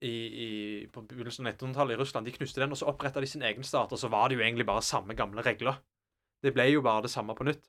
[0.00, 0.48] i, i,
[0.92, 2.26] på begynnelsen av 1900-tallet i Russland.
[2.26, 4.46] De knuste den, og så oppretta de sin egen stat, og så var det jo
[4.46, 5.78] egentlig bare samme gamle regler.
[6.44, 7.68] Det ble jo bare det samme på nytt.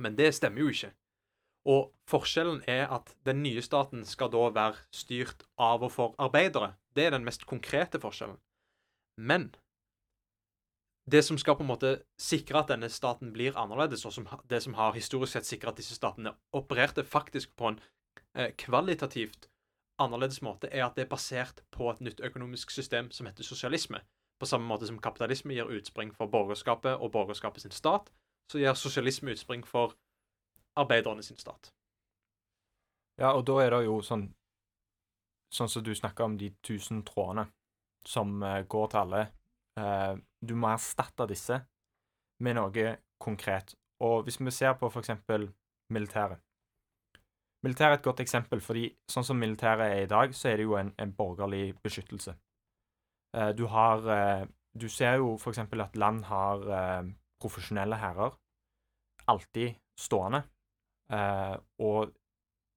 [0.00, 0.92] Men det stemmer jo ikke.
[1.66, 6.76] Og forskjellen er at den nye staten skal da være styrt av og for arbeidere.
[6.94, 8.38] Det er den mest konkrete forskjellen.
[9.18, 9.50] Men
[11.10, 14.62] det som skal på en måte sikre at denne staten blir annerledes, og som, det
[14.62, 17.80] som har historisk sett sikret at disse statene opererte faktisk på en
[18.34, 19.48] eh, kvalitativt
[20.02, 24.02] annerledes måte, er at det er basert på et nytt økonomisk system som heter sosialisme.
[24.38, 28.10] På samme måte som kapitalisme gir utspring for borgerskapet og borgerskapet sin stat,
[28.50, 29.94] så gir sosialisme utspring for
[30.76, 31.72] arbeiderne sin stat.
[33.20, 34.28] Ja, og da er det jo sånn
[35.56, 37.44] Sånn som du snakker om de tusen trådene
[38.04, 39.20] som uh, går til alle.
[39.78, 41.60] Uh, du må erstatte disse
[42.42, 42.86] med noe
[43.22, 43.70] konkret.
[44.02, 45.14] Og hvis vi ser på f.eks.
[45.94, 46.42] militæret
[47.62, 50.66] Militæret er et godt eksempel, fordi sånn som militæret er i dag, så er det
[50.66, 52.34] jo en, en borgerlig beskyttelse.
[53.38, 55.62] Uh, du har Du ser jo f.eks.
[55.62, 56.66] at land har
[57.40, 58.34] profesjonelle hærer.
[59.30, 60.42] Alltid stående.
[61.12, 62.14] Og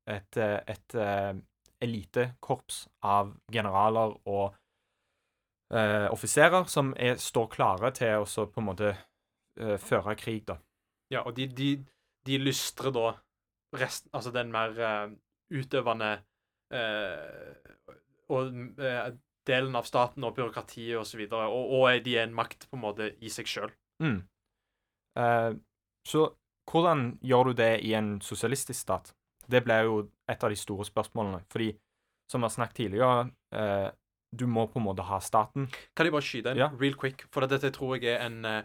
[0.10, 1.34] et, eh, et, eh,
[1.80, 4.56] elitekorps av generaler og
[5.72, 10.58] uh, offiserer som er, står klare til å på en måte uh, føre krig, da.
[11.14, 11.70] Ja, og de, de,
[12.28, 13.14] de lystrer da
[13.80, 15.08] resten Altså den mer uh,
[15.54, 16.18] utøvende
[18.30, 18.52] og
[19.48, 22.84] delen av staten og byråkratiet osv., og, og, og de er en makt på en
[22.84, 23.72] måte i seg sjøl.
[24.04, 24.20] Mm.
[26.06, 26.28] så
[26.70, 29.14] hvordan gjør du det i en sosialistisk stat?
[29.50, 29.96] Det ble jo
[30.30, 31.42] et av de store spørsmålene.
[31.50, 31.72] Fordi,
[32.30, 33.90] som vi har snakket tidligere, eh,
[34.36, 35.68] du må på en måte ha staten.
[35.96, 36.70] Kan jeg bare skyte en Ja.
[36.80, 37.26] real quick?
[37.32, 38.64] For dette tror jeg er en, eh,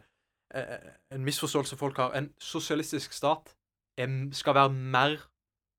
[0.55, 2.13] eh, en misforståelse folk har.
[2.13, 3.55] En sosialistisk stat
[4.33, 5.19] skal være mer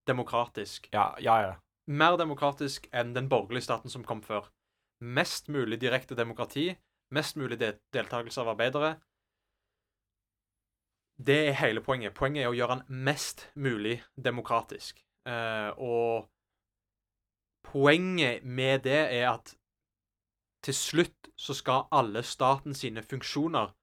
[0.07, 0.89] demokratisk.
[0.93, 1.55] Ja, ja, ja.
[1.87, 4.49] Mer demokratisk enn den borgerlige staten som kom før.
[5.01, 6.75] Mest mulig direkte demokrati.
[7.11, 7.59] Mest mulig
[7.93, 8.95] deltakelse av arbeidere.
[11.17, 12.13] Det er hele poenget.
[12.13, 14.99] Poenget er å gjøre den mest mulig demokratisk.
[15.27, 16.27] Eh, og
[17.65, 19.55] poenget med det er at
[20.65, 23.73] til slutt så skal alle statens sine funksjoner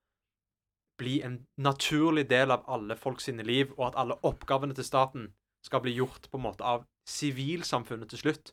[0.98, 5.30] bli en naturlig del av alle folk sine liv, og at alle oppgavene til staten
[5.64, 8.52] skal bli gjort på en måte av sivilsamfunnet til slutt.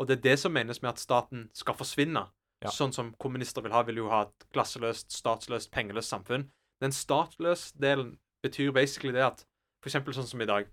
[0.00, 2.26] Og det er det som menes med at staten skal forsvinne.
[2.64, 2.72] Ja.
[2.72, 6.48] Sånn som kommunister vil ha, vil jo ha et klasseløst, statsløst, pengeløst samfunn.
[6.82, 9.44] Den statløse delen betyr basically det at
[9.82, 10.66] for eksempel sånn som i dag,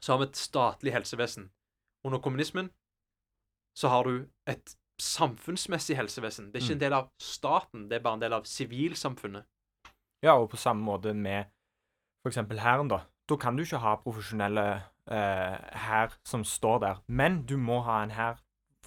[0.00, 1.48] så har vi et statlig helsevesen.
[2.04, 2.70] Under kommunismen
[3.76, 6.50] så har du et samfunnsmessig helsevesen.
[6.52, 6.76] Det er ikke Mm.
[6.76, 9.44] en del av staten, det er bare en del av sivilsamfunnet.
[10.22, 11.46] Ja, og på samme måte med
[12.26, 13.02] eksempel hæren, da.
[13.28, 18.02] Da kan du ikke ha profesjonelle eh, hær som står der, men du må ha
[18.02, 18.40] en hær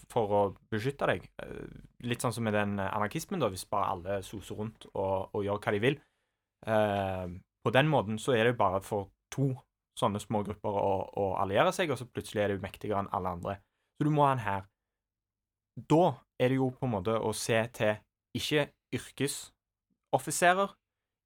[0.10, 1.30] for å beskytte deg.
[1.42, 1.68] Eh,
[2.02, 5.60] litt sånn som med den anarkismen, da, hvis bare alle soser rundt og, og gjør
[5.62, 6.00] hva de vil.
[6.68, 7.26] Eh,
[7.64, 9.52] på den måten så er det jo bare for to
[10.00, 13.36] sånne små grupper å, å alliere seg, og så plutselig er du mektigere enn alle
[13.38, 13.56] andre.
[13.98, 14.68] Så du må ha en hær.
[15.90, 16.04] Da
[16.40, 18.00] er det jo på en måte å se til
[18.38, 20.76] ikke yrkesoffiserer,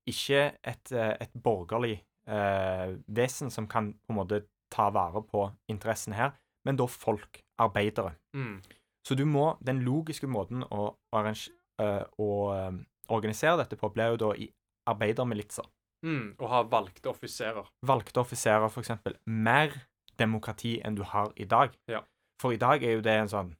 [0.10, 4.44] ikke et, eh, et borgerlig eh, vesen som kan på en måte
[4.74, 6.34] ta vare på interessen her,
[6.66, 8.16] men da folk, arbeidere.
[8.36, 8.58] Mm.
[9.06, 12.80] Så du må, den logiske måten å, arrange, eh, å eh,
[13.14, 14.48] organisere dette på, blir jo da i
[14.90, 15.66] arbeidermilitser.
[16.04, 16.36] Mm.
[16.40, 17.68] Og ha valgte offiserer.
[17.88, 19.16] Valgte offiserer, for eksempel.
[19.26, 19.72] Mer
[20.20, 21.72] demokrati enn du har i dag.
[21.88, 22.04] Ja.
[22.42, 23.54] For i dag er jo det en sånn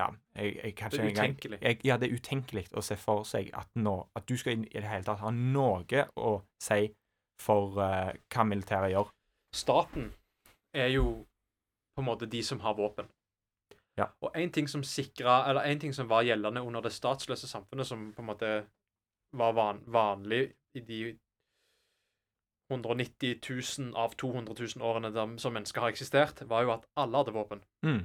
[0.00, 1.58] Ja, jeg, jeg kanskje Det er utenkelig.
[1.58, 1.58] utenkelig.
[1.60, 4.80] jeg, Ja, det er utenkelig å se for seg at, nå, at du skal i
[4.80, 6.30] det hele tatt ha noe å
[6.62, 6.86] si
[7.40, 9.10] for uh, hva militæret gjør.
[9.52, 10.12] Staten
[10.72, 11.26] er jo
[11.96, 13.10] på en måte de som har våpen.
[13.98, 14.06] Ja.
[14.24, 17.86] Og en ting som sikra, eller en ting som var gjeldende under det statsløse samfunnet,
[17.86, 18.50] som på en måte
[19.36, 21.18] var van, vanlig i de
[22.70, 23.40] 190
[23.78, 27.34] 000 av 200 000 årene der, som mennesker har eksistert, var jo at alle hadde
[27.34, 27.64] våpen.
[27.86, 28.04] Mm.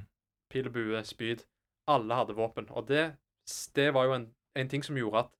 [0.50, 1.44] Pil bue, spyd.
[1.86, 2.66] Alle hadde våpen.
[2.70, 3.16] Og det,
[3.78, 4.26] det var jo en,
[4.58, 5.34] en ting som gjorde at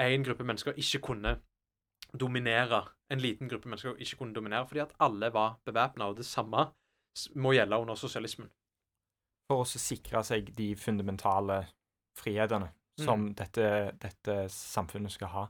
[0.00, 1.36] en gruppe mennesker ikke kunne
[2.20, 2.84] dominere.
[3.12, 6.08] En liten gruppe mennesker ikke kunne dominere, fordi at alle var bevæpna.
[6.08, 6.66] Og det samme
[7.36, 8.48] må gjelde under sosialismen.
[9.52, 11.66] For å sikre seg de fundamentale
[12.16, 15.44] frihetene som dette, dette samfunnet skal ha.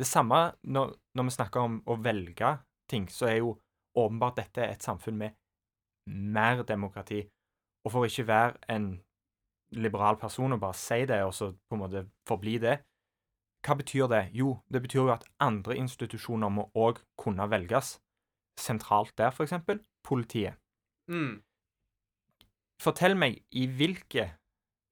[0.00, 2.54] Det samme når, når vi snakker om å velge
[2.90, 3.54] ting, så er jo
[4.00, 5.36] åpenbart dette et samfunn med
[6.10, 7.20] mer demokrati.
[7.84, 8.92] Og for ikke være en
[9.76, 12.78] liberal person og bare si det, og så på en måte forbli det,
[13.66, 14.22] hva betyr det?
[14.32, 17.98] Jo, det betyr jo at andre institusjoner må òg kunne velges.
[18.60, 20.56] Sentralt der, for eksempel, politiet.
[21.12, 21.42] Mm.
[22.80, 24.30] Fortell meg, i hvilke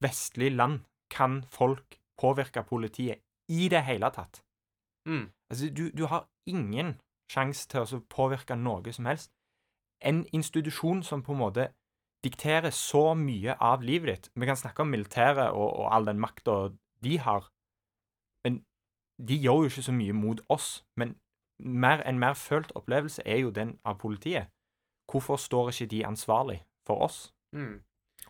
[0.05, 4.42] vestlige land kan folk påvirke politiet i det hele tatt?
[5.09, 5.31] Mm.
[5.51, 6.99] Altså, du, du har ingen
[7.33, 9.33] sjanse til å påvirke noe som helst.
[10.05, 11.68] En institusjon som på en måte
[12.25, 16.21] dikterer så mye av livet ditt Vi kan snakke om militæret og, og all den
[16.21, 17.47] makta de har,
[18.44, 18.62] men
[19.29, 20.85] de gjør jo ikke så mye mot oss.
[20.97, 21.14] Men
[21.59, 24.51] mer, en mer følt opplevelse er jo den av politiet.
[25.11, 27.35] Hvorfor står ikke de ansvarlig for oss?
[27.53, 27.81] Mm.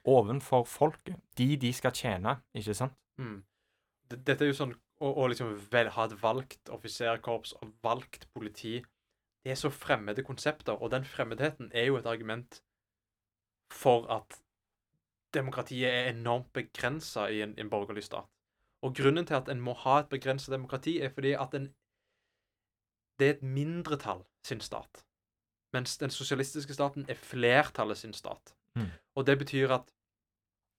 [0.04, 1.16] Ovenfor folket.
[1.38, 2.92] De de skal tjene, ikke sant?
[3.16, 3.42] Mm.
[4.10, 8.78] Dette er jo sånn å, og liksom vel, ha et valgt offiserkorps og valgt politi
[9.44, 12.62] Det er så fremmede konsepter, og den fremmedheten er jo et argument
[13.72, 14.40] for at
[15.34, 18.26] demokratiet er enormt begrensa i en, en borgerlig stat.
[18.82, 21.74] Og grunnen til at en må ha et begrensa demokrati, er fordi at en
[23.18, 25.04] Det er et mindretall sin stat.
[25.72, 28.54] Mens den sosialistiske staten er flertallet sin stat.
[28.74, 28.90] Mm.
[29.14, 29.90] Og det betyr at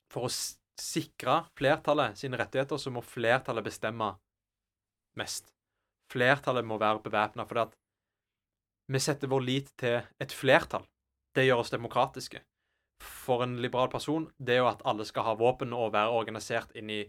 [0.10, 0.32] for å
[0.82, 4.14] sikre flertallet sine rettigheter, så må flertallet bestemme
[5.20, 5.52] mest.
[6.10, 7.76] Flertallet må være bevæpna, fordi at
[8.90, 10.88] vi setter vår lit til et flertall.
[11.36, 12.42] Det gjør oss demokratiske.
[13.00, 16.74] For en liberal person, det er jo at alle skal ha våpen og være organisert
[16.76, 17.04] inn i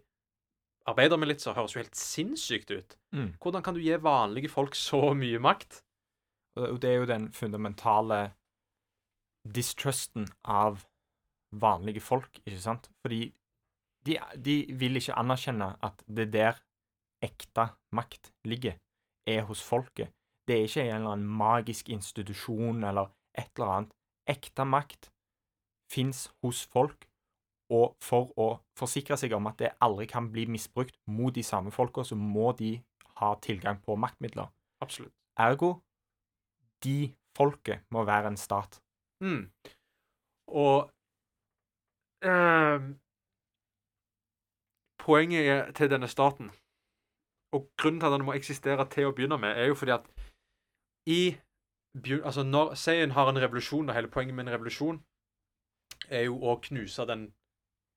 [0.91, 2.97] arbeidermilitser, høres jo helt sinnssykt ut.
[3.17, 3.33] Mm.
[3.41, 5.81] Hvordan kan du gi vanlige folk så mye makt?
[6.55, 8.21] Det er jo den fundamentale
[9.49, 10.85] distrusten av
[11.57, 12.91] vanlige folk, ikke sant?
[13.05, 13.31] Fordi
[14.07, 16.59] de, de vil ikke anerkjenne at det der
[17.25, 18.79] ekte makt ligger,
[19.29, 20.11] er hos folket.
[20.49, 23.93] Det er ikke en eller annen magisk institusjon eller et eller annet.
[24.31, 25.11] Ekte makt
[25.93, 27.07] fins hos folk,
[27.71, 31.71] og for å forsikre seg om at det aldri kan bli misbrukt mot de samme
[31.75, 32.79] folka, så må de
[33.21, 34.51] ha tilgang på maktmidler.
[34.83, 35.15] Absolutt.
[35.39, 35.77] Ergo
[36.85, 38.81] de folket må være en stat.
[39.23, 39.45] Mm.
[40.57, 40.91] Og
[42.27, 42.95] ehm,
[45.11, 46.51] Poenget til denne staten,
[47.53, 50.11] og grunnen til at den må eksistere til å begynne med, er jo fordi at
[51.11, 51.23] i
[51.99, 55.01] Altså, når Si har en revolusjon, og hele poenget med en revolusjon
[56.09, 57.25] er jo å knuse den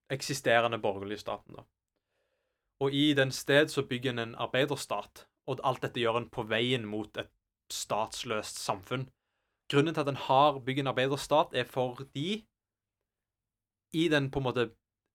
[0.10, 1.64] eksisterende borgerlige staten, da.
[2.82, 6.44] Og i den sted så bygger en en arbeiderstat, og alt dette gjør en på
[6.50, 7.30] veien mot et
[7.70, 9.06] statsløst samfunn.
[9.70, 12.48] Grunnen til at en har bygd en arbeiderstat, er fordi
[13.94, 14.72] i den på en måte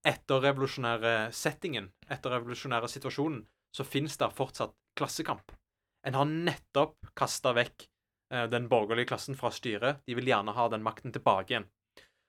[0.06, 3.42] etterrevolusjonære settingen, etterrevolusjonære situasjonen,
[3.74, 5.52] så finnes det fortsatt klassekamp.
[6.06, 7.84] En har nettopp kasta vekk
[8.32, 10.02] eh, den borgerlige klassen fra styret.
[10.06, 11.68] De vil gjerne ha den makten tilbake igjen.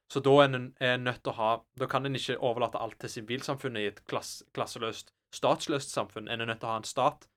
[0.09, 2.97] Så da er en er nødt til å ha Da kan en ikke overlate alt
[2.99, 6.27] til sivilsamfunnet i et klass, klasseløst, statsløst samfunn.
[6.27, 7.27] En er nødt til å ha en stat.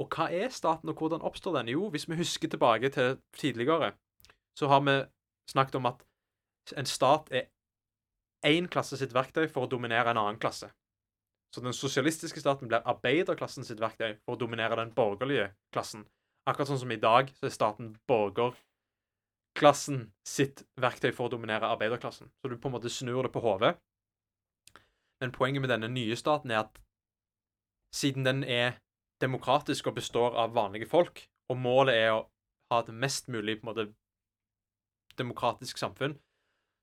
[0.00, 1.72] Og hva er staten, og hvordan oppstår den?
[1.74, 3.92] Jo, hvis vi husker tilbake til tidligere,
[4.56, 4.94] så har vi
[5.50, 6.04] snakket om at
[6.76, 7.48] en stat er
[8.46, 10.70] én klasse sitt verktøy for å dominere en annen klasse.
[11.54, 16.04] Så den sosialistiske staten blir arbeiderklassen sitt verktøy for å dominere den borgerlige klassen.
[16.48, 22.30] Akkurat sånn som i dag, så er staten borgerklassen sitt verktøy for å dominere arbeiderklassen.
[22.40, 23.76] Så du på en måte snur det på hodet.
[25.20, 26.78] Men poenget med denne nye staten er at
[27.94, 28.78] siden den er
[29.20, 32.26] demokratisk og består av vanlige folk, og målet er å
[32.70, 33.88] ha et mest mulig på en måte
[35.18, 36.14] demokratisk samfunn,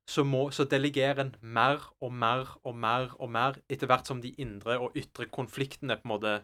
[0.09, 4.21] så, må, så delegerer en mer og mer og mer og mer etter hvert som
[4.21, 6.35] de indre og ytre konfliktene på en måte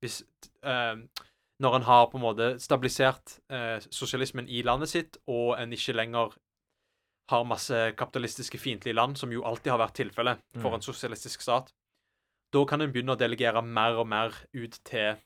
[0.00, 0.22] hvis,
[0.64, 0.96] eh,
[1.60, 5.92] Når en har på en måte stabilisert eh, sosialismen i landet sitt, og en ikke
[5.92, 6.32] lenger
[7.28, 10.74] har masse kapitalistiske fiendtlige land, som jo alltid har vært tilfellet for Mm.
[10.74, 11.68] en sosialistisk stat,
[12.52, 15.16] da kan en begynne å delegere mer og mer ut til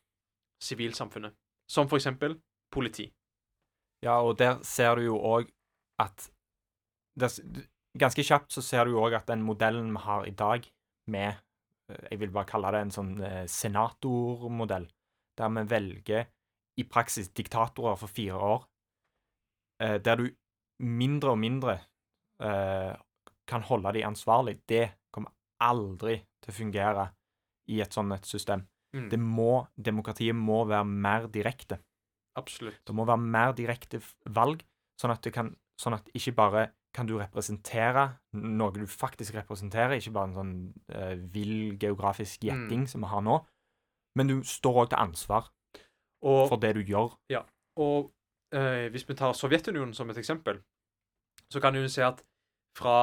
[0.60, 1.32] sivilsamfunnet.
[1.68, 2.40] Som for eksempel
[2.72, 3.12] politi.
[4.02, 5.48] Ja, og der ser du jo òg
[5.98, 6.30] at
[7.18, 7.30] det,
[7.98, 10.66] Ganske kjapt så ser du jo òg at den modellen vi har i dag,
[11.06, 11.34] med
[11.90, 14.88] eh, Jeg vil bare kalle det en sånn eh, senatormodell,
[15.38, 16.26] der vi velger
[16.80, 18.64] i praksis diktatorer for fire år,
[19.82, 20.28] eh, der du
[20.82, 21.78] mindre og mindre
[22.42, 22.94] eh,
[23.46, 25.30] kan holde de ansvarlig, det kommer
[25.62, 27.08] aldri til å fungere
[27.70, 28.64] i et sånt et system.
[28.94, 31.80] Mm, Det må, demokratiet må være mer direkte.
[32.36, 32.80] absolutt.
[32.84, 34.64] Det må være mer direkte valg,
[35.00, 38.06] sånn at, kan, sånn at ikke bare kan du representere
[38.38, 40.54] noe du faktisk representerer, ikke bare en sånn
[40.94, 43.40] uh, vill geografisk gjetting som vi har nå,
[44.18, 45.50] men du står òg til ansvar
[46.24, 47.16] Og for det du gjør.
[47.82, 48.12] Og
[48.54, 50.62] uh, hvis vi tar Sovjetunionen som et eksempel,
[51.50, 52.22] så kan du si at
[52.78, 52.98] fra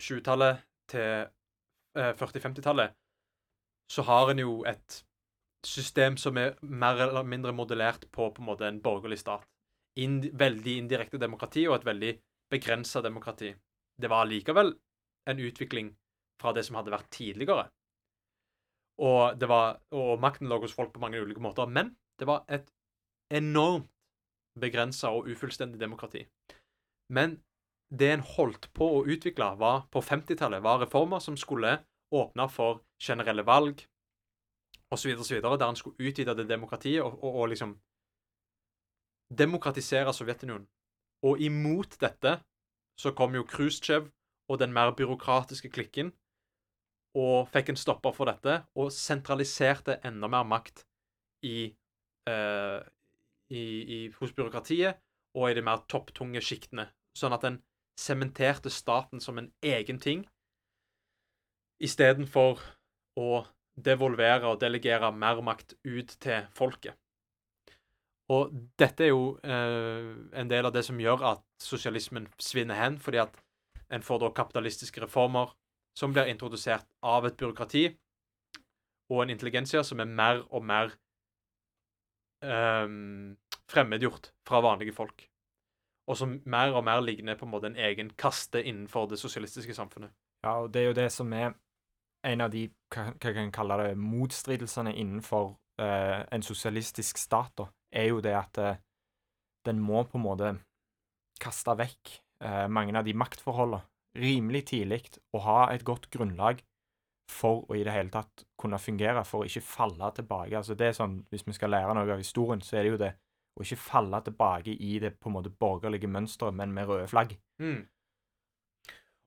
[0.00, 1.26] 20-tallet til
[1.98, 2.94] uh, 40-50-tallet
[3.92, 5.02] så har en jo et
[5.66, 9.44] system som er mer eller mindre modellert på på en måte en borgerlig stat.
[10.00, 12.12] Ind veldig indirekte demokrati og et veldig
[12.52, 13.52] begrensa demokrati.
[13.96, 14.74] Det var likevel
[15.30, 15.92] en utvikling
[16.40, 17.68] fra det som hadde vært tidligere.
[19.02, 21.66] Og, det var, og makten lå hos folk på mange ulike måter.
[21.66, 22.68] Men det var et
[23.32, 23.88] enormt
[24.60, 26.26] begrensa og ufullstendig demokrati.
[27.08, 27.38] Men
[27.92, 31.78] det en holdt på å utvikle var, på 50-tallet, var reformer som skulle
[32.12, 33.84] åpne for generelle valg
[34.92, 37.74] osv., osv., der en skulle utvide det demokratiet og, og, og liksom
[39.32, 40.68] demokratisere Sovjetunionen.
[41.22, 42.38] Og imot dette
[42.98, 44.08] så kom jo Khrusjtsjov
[44.50, 46.12] og den mer byråkratiske klikken
[47.18, 50.84] og fikk en stopper for dette og sentraliserte enda mer makt
[51.44, 51.72] i,
[52.28, 52.80] eh,
[53.52, 55.00] i, i, hos byråkratiet
[55.36, 56.88] og i de mer topptunge sjiktene.
[57.16, 57.60] Sånn at en
[57.98, 60.24] sementerte staten som en egen ting
[61.82, 62.62] istedenfor
[63.20, 63.44] å
[63.76, 66.96] devolvere og delegere mer makt ut til folket.
[68.32, 72.98] Og dette er jo eh, en del av det som gjør at sosialismen svinner hen,
[73.02, 73.34] fordi at
[73.92, 75.52] en får da kapitalistiske reformer
[75.98, 77.84] som blir introdusert av et byråkrati
[79.12, 80.94] og en intelligensia som er mer og mer
[82.46, 82.88] eh,
[83.72, 85.26] fremmedgjort fra vanlige folk.
[86.08, 89.74] Og som mer og mer ligner på en måte en egen kaste innenfor det sosialistiske
[89.74, 90.10] samfunnet.
[90.42, 91.52] Ja, og det er jo det som er
[92.26, 97.68] en av de hva, hva kan kalle det, motstridelsene innenfor eh, en sosialistisk stat, da,
[97.92, 98.80] er jo det at uh,
[99.66, 100.52] den må på en måte
[101.42, 103.84] kaste vekk uh, mange av de maktforholdene
[104.18, 106.60] rimelig tidlig og ha et godt grunnlag
[107.32, 110.56] for å i det hele tatt kunne fungere, for å ikke falle tilbake.
[110.58, 113.00] Altså det er sånn, Hvis vi skal lære noe av historien, så er det jo
[113.00, 113.12] det
[113.56, 117.36] å ikke falle tilbake i det på en måte borgerlige mønsteret, men med røde flagg.
[117.60, 117.86] Mm.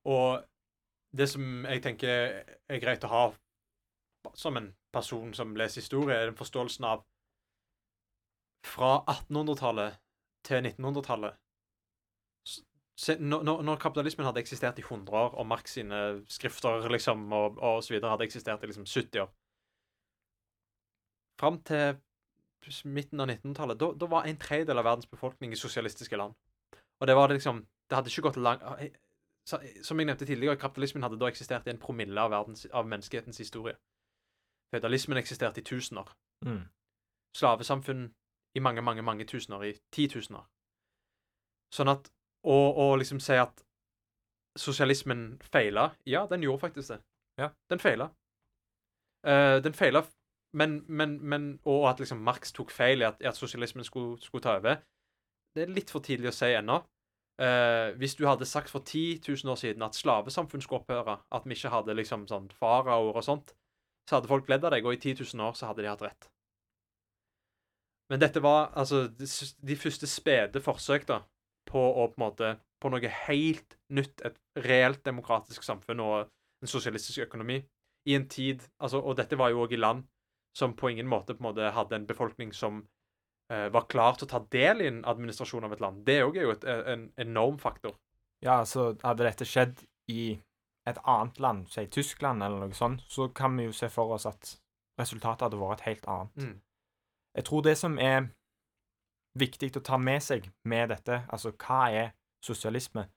[0.05, 0.45] Og
[1.15, 3.25] det som jeg tenker er greit å ha
[4.33, 7.05] som en person som leser historie, er den forståelsen av
[8.65, 9.99] fra 1800-tallet
[10.45, 11.41] til 1900-tallet
[13.19, 17.83] når, når, kapitalismen hadde eksistert i 100 år, og Marx sine skrifter liksom, og, og
[17.83, 19.33] så videre hadde eksistert i liksom 70 år
[21.39, 21.97] Fram til
[22.85, 26.33] midten av 1900-tallet, da var en tredjedel av verdens befolkning i sosialistiske land.
[26.99, 28.63] Og det var det liksom Det hadde ikke gått langt
[29.83, 33.37] Som jeg nevnte tidligere, kapitalismen hadde da eksistert i en promille av, verdens, av menneskehetens
[33.37, 33.75] historie.
[34.73, 36.07] Føydalismen eksisterte i tusener.
[36.45, 36.63] Mm.
[37.37, 38.07] Slavesamfunn
[38.55, 39.63] i mange, mange, mange tusener.
[39.63, 40.45] I titusener.
[41.75, 42.09] Sånn at
[42.45, 43.63] og, å liksom si at
[44.59, 45.89] sosialismen feila.
[46.07, 46.99] Ja, den gjorde faktisk det.
[47.41, 47.51] Ja.
[47.71, 48.09] Den feila.
[49.25, 50.03] Uh, den feila,
[50.53, 54.43] men, men, men, Og at liksom Marx tok feil i at, at sosialismen skulle, skulle,
[54.43, 54.77] ta over.
[55.55, 56.77] Det er litt for tidlig å si ennå.
[57.41, 61.47] Uh, hvis du hadde sagt for 10 000 år siden at slavesamfunn skulle opphøre, at
[61.49, 63.51] vi ikke hadde liksom sånn faraoer og sånt,
[64.07, 66.05] så hadde folk ledd av deg, og i 10 000 år så hadde de hatt
[66.05, 66.29] rett.
[68.11, 71.21] Men dette var altså de, første spede forsøk da,
[71.65, 72.51] på å på en måte
[72.81, 76.17] på noe helt nytt, et reelt demokratisk samfunn og
[76.61, 77.63] en sosialistisk økonomi,
[78.05, 80.03] i en tid altså, Og dette var jo òg i land
[80.55, 82.83] som på ingen måte på en måte hadde en befolkning som
[83.51, 86.03] eh, var klar til å ta del i en administrasjon av et land.
[86.05, 87.97] Det òg er jo et, eh, en enorm faktor.
[88.45, 89.81] Ja, altså hadde dette skjedd
[90.13, 90.37] i
[90.85, 94.27] et annet land, si Tyskland eller noe sånt, så kan vi jo se for oss
[94.29, 94.53] at
[95.01, 96.37] resultatet hadde vært helt annet.
[96.37, 96.55] Mm.
[97.35, 98.29] Jeg tror det som er
[99.35, 101.25] viktig å ta med seg med dette.
[101.29, 102.13] Altså, hva er
[102.43, 103.07] sosialisme,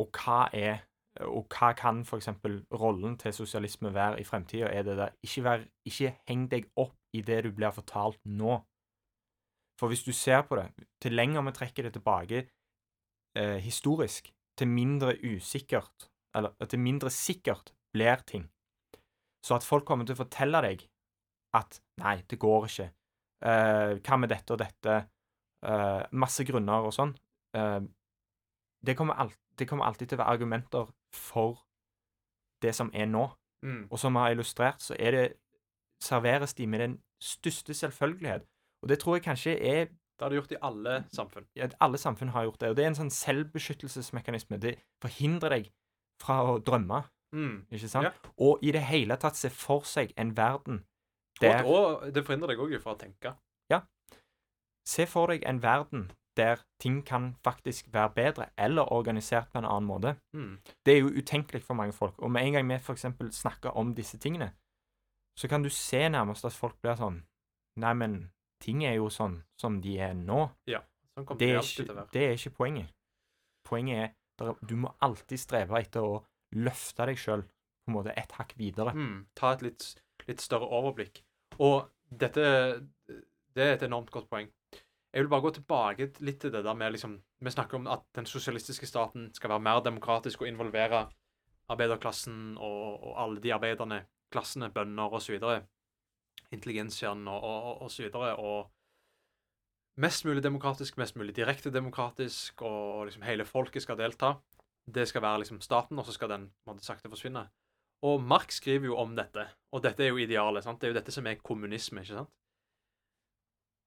[0.00, 0.84] og hva er
[1.24, 2.28] og hva kan f.eks.
[2.76, 4.68] rollen til sosialisme være i fremtida?
[4.68, 8.58] Er det der ikke, vær, ikke heng deg opp i det du blir fortalt nå.
[9.80, 10.66] For hvis du ser på det,
[11.02, 12.42] til lenger vi trekker det tilbake
[13.36, 18.46] eh, historisk, til mindre usikkert, eller til mindre sikkert blir ting.
[19.44, 20.86] Så at folk kommer til å fortelle deg
[21.56, 22.92] at 'nei, det går ikke',
[23.42, 25.04] eh, 'hva med dette og dette',
[25.66, 27.14] Eh, masse grunner og sånn.
[27.56, 27.80] Eh,
[28.86, 31.62] det, kommer alt, det, kommer alltid til å være argumenter for
[32.62, 33.26] det som er nå.
[33.66, 33.86] Mm.
[33.90, 35.26] Og som vi har illustrert, så er det
[36.02, 38.44] serveres de med den største selvfølgelighet.
[38.84, 41.44] Og det tror jeg kanskje er Det har du gjort i alle samfunn.
[41.54, 42.68] Ja, alle samfunn har gjort det.
[42.70, 44.56] Og det er en sånn selvbeskyttelsesmekanisme.
[44.56, 45.66] Det forhindrer deg
[46.22, 47.02] fra å drømme.
[47.36, 47.66] Mm.
[47.68, 48.08] Ikke sant?
[48.08, 48.30] Ja.
[48.40, 50.86] Og i det hele tatt se for seg en verden
[51.42, 53.34] og, og det forhindrer deg òg fra å tenke.
[53.72, 53.82] Ja.
[54.88, 59.64] Se for deg en verden der ting kan faktisk være bedre, eller organisert på en
[59.64, 60.16] annen måte.
[60.36, 60.58] Mm.
[60.84, 62.18] Det er jo utenkelig for mange folk.
[62.18, 63.06] Og med en gang vi f.eks.
[63.38, 64.50] snakker om disse tingene,
[65.36, 67.22] så kan du se nærmest at folk blir sånn
[67.76, 68.12] Nei, men
[68.64, 70.46] ting er jo sånn som de er nå.
[70.64, 70.78] Ja,
[71.12, 72.08] sånn kommer det, det alltid til å være.
[72.14, 72.94] det er ikke poenget.
[73.68, 76.14] Poenget er at du må alltid streve etter å
[76.56, 77.44] løfte deg sjøl
[78.16, 78.94] et hakk videre.
[78.96, 79.26] Mm.
[79.36, 79.84] Ta et litt,
[80.26, 81.20] litt større overblikk.
[81.58, 82.42] Og dette
[83.56, 84.50] Det er et enormt godt poeng.
[85.12, 88.02] Jeg vil bare gå tilbake litt til det der med liksom Vi snakker om at
[88.14, 91.06] den sosialistiske staten skal være mer demokratisk og involvere
[91.68, 95.40] arbeiderklassen og, og alle de arbeiderne, klassene, bønder osv.
[96.52, 98.36] Intelligensiaen og, og, og, så videre.
[98.36, 98.70] Og
[99.96, 104.34] mest mulig demokratisk, mest mulig direkte demokratisk, og liksom hele folket skal delta.
[104.86, 107.48] Det skal være liksom staten, og så skal den en sakte forsvinne.
[108.04, 110.64] Og Marx skriver jo om dette, og dette er jo idealet.
[110.64, 110.80] sant?
[110.80, 112.32] Det er jo dette som er kommunisme, ikke sant?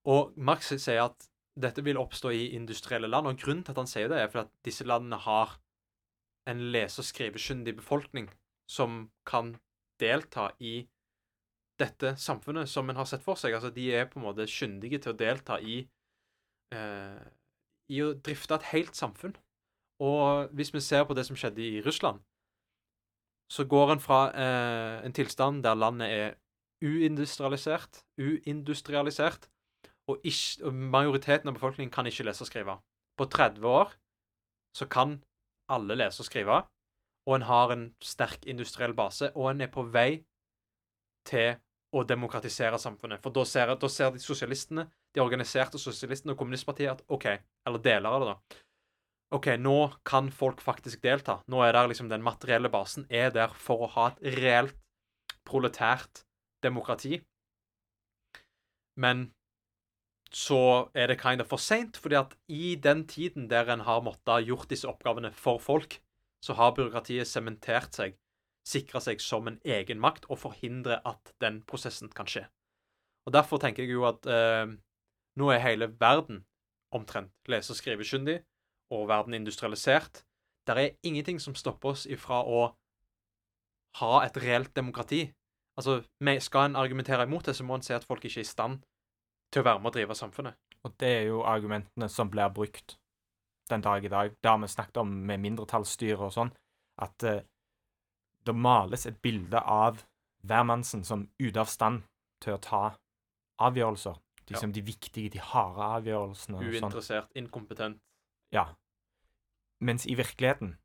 [0.09, 1.27] Og Marx sier at
[1.59, 4.47] dette vil oppstå i industrielle land, og grunnen til at han sier det, er fordi
[4.47, 5.59] at disse landene har
[6.49, 8.29] en lese- og skrivekyndig befolkning
[8.69, 9.57] som kan
[9.99, 10.87] delta i
[11.79, 13.53] dette samfunnet som en har sett for seg.
[13.53, 15.83] Altså, de er på en måte kyndige til å delta i
[16.73, 17.27] eh,
[17.89, 19.35] i å drifte et helt samfunn.
[20.03, 22.21] Og hvis vi ser på det som skjedde i Russland,
[23.49, 26.35] så går en fra eh, en tilstand der landet er
[26.85, 29.49] uindustrialisert, uindustrialisert,
[30.09, 32.77] og, ikke, og majoriteten av befolkningen kan ikke lese og skrive.
[33.17, 33.93] På 30 år
[34.77, 35.19] så kan
[35.69, 36.61] alle lese og skrive,
[37.27, 40.23] og en har en sterk industriell base, og en er på vei
[41.29, 41.59] til
[41.93, 43.21] å demokratisere samfunnet.
[43.21, 47.25] For da ser, da ser de sosialistene, de organiserte sosialistene og kommunistpartiet at OK,
[47.67, 48.59] eller deler av det, da.
[49.29, 51.39] OK, nå kan folk faktisk delta.
[51.47, 54.77] Nå er der liksom den materielle basen er der for å ha et reelt
[55.45, 56.23] proletært
[56.65, 57.19] demokrati.
[58.97, 59.29] Men
[60.33, 64.01] så er det kind of for seint, fordi at i den tiden der en har
[64.05, 65.99] måttet gjort disse oppgavene for folk,
[66.41, 68.17] så har byråkratiet sementert seg,
[68.65, 72.45] sikra seg som en egen makt, og forhindre at den prosessen kan skje.
[73.25, 74.69] Og Derfor tenker jeg jo at eh,
[75.37, 76.45] nå er hele verden
[76.93, 78.39] omtrent lese- og skrivekyndig,
[78.93, 80.23] og verden industrialisert.
[80.67, 82.69] Der er ingenting som stopper oss ifra å
[83.99, 85.29] ha et reelt demokrati.
[85.77, 86.03] Altså,
[86.39, 88.81] Skal en argumentere imot det, så må en se at folk ikke er i stand
[89.51, 90.57] til å være med å drive samfunnet.
[90.83, 92.97] Og det er jo argumentene som blir brukt
[93.69, 94.31] den dag i dag.
[94.43, 96.51] Det har vi snakket om med mindretallsstyre og sånn,
[97.01, 97.41] at uh,
[98.45, 100.03] det males et bilde av
[100.47, 102.03] hvermannsen som ute av stand
[102.43, 102.83] til å ta
[103.59, 104.19] avgjørelser.
[104.49, 106.57] Liksom de viktige, de harde avgjørelsene.
[106.57, 106.85] og sånn.
[106.89, 107.99] Uinteressert, inkompetent.
[108.55, 108.65] Ja.
[109.81, 110.77] Mens i virkeligheten,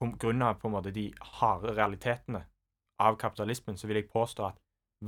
[0.00, 1.06] på grunn av på en måte de
[1.38, 2.44] harde realitetene
[3.00, 4.58] av kapitalismen, så vil jeg påstå at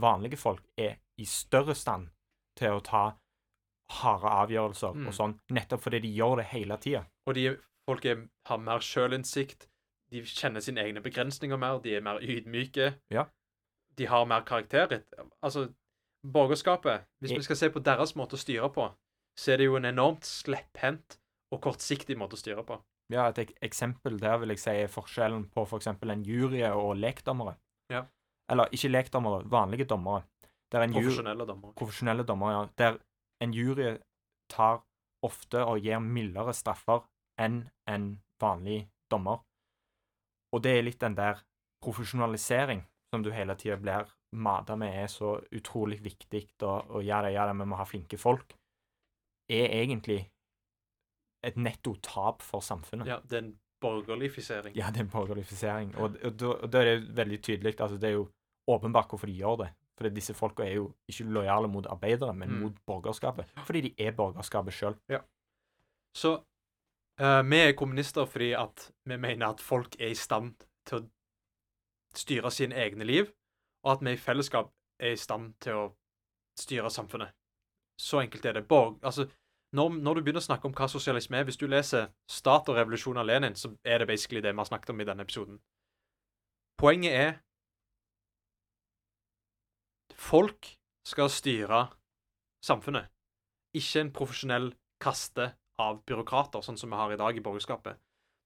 [0.00, 2.08] vanlige folk er i større stand
[2.58, 3.04] til å ta
[4.00, 5.06] harde avgjørelser Mm.
[5.08, 7.04] og sånn, nettopp fordi de gjør det hele tida.
[7.26, 9.68] Og de folk er, har mer sjølinnsikt.
[10.10, 11.80] De kjenner sine egne begrensninger mer.
[11.80, 12.94] De er mer ydmyke.
[13.10, 13.26] Ja.
[13.96, 15.02] De har mer karakter.
[15.42, 15.74] Altså,
[16.24, 18.88] borgerskapet Hvis I, vi skal se på deres måte å styre på,
[19.36, 21.18] så er det jo en enormt slepphendt
[21.52, 22.80] og kortsiktig måte å styre på.
[23.12, 25.90] Ja, et ek eksempel der vil jeg si er forskjellen på f.eks.
[26.00, 27.56] For en jury og lekdommere.
[27.92, 28.04] Ja.
[28.50, 30.24] Eller ikke lekdommere, vanlige dommere.
[30.72, 31.72] Profesjonelle dommere.
[31.78, 32.62] profesjonelle dommere, ja.
[32.78, 32.96] Der
[33.44, 33.98] en jury
[34.50, 34.82] tar
[35.24, 37.04] ofte og gir mildere straffer
[37.40, 38.08] enn en
[38.40, 39.44] vanlig dommer.
[40.54, 41.42] Og det er litt den der
[41.84, 47.20] profesjonalisering som du hele tida blir mata med er så utrolig viktig, og, og ja
[47.22, 48.56] da, ja da, vi må ha flinke folk,
[49.50, 50.24] er egentlig
[51.44, 53.06] et netto tap for samfunnet.
[53.10, 53.52] Ja, det er en
[53.84, 54.74] borgerlifisering.
[54.76, 55.94] Ja, det er en borgerlifisering.
[56.00, 58.28] Og, og, og da er det veldig tydelig altså Det er jo
[58.70, 59.70] åpenbart hvorfor de gjør det.
[59.98, 62.60] For disse folka er jo ikke lojale mot arbeidere, men Mm.
[62.64, 63.46] mot borgerskapet.
[63.66, 64.96] Fordi de er borgerskapet sjøl.
[66.16, 66.32] Så
[67.20, 70.54] uh, vi er kommunister fordi at vi mener at folk er i stand
[70.86, 71.06] til å
[72.14, 73.30] styre sine egne liv,
[73.84, 74.70] og at vi i fellesskap
[75.00, 75.86] er i stand til å
[76.58, 77.32] styre samfunnet.
[78.00, 78.68] Så enkelt er det.
[78.68, 79.26] Borg, altså,
[79.74, 82.76] når, når du begynner å snakke om hva sosialisme er Hvis du leser 'Stat og
[82.78, 85.58] revolusjon' av Lenin, så er det basically det vi har snakket om i denne episoden.
[86.78, 87.32] Poenget er
[90.14, 91.88] Folk skal styre
[92.64, 93.10] samfunnet,
[93.74, 94.72] ikke en profesjonell
[95.02, 97.98] kaste av byråkrater, sånn som vi har i dag i borgerskapet.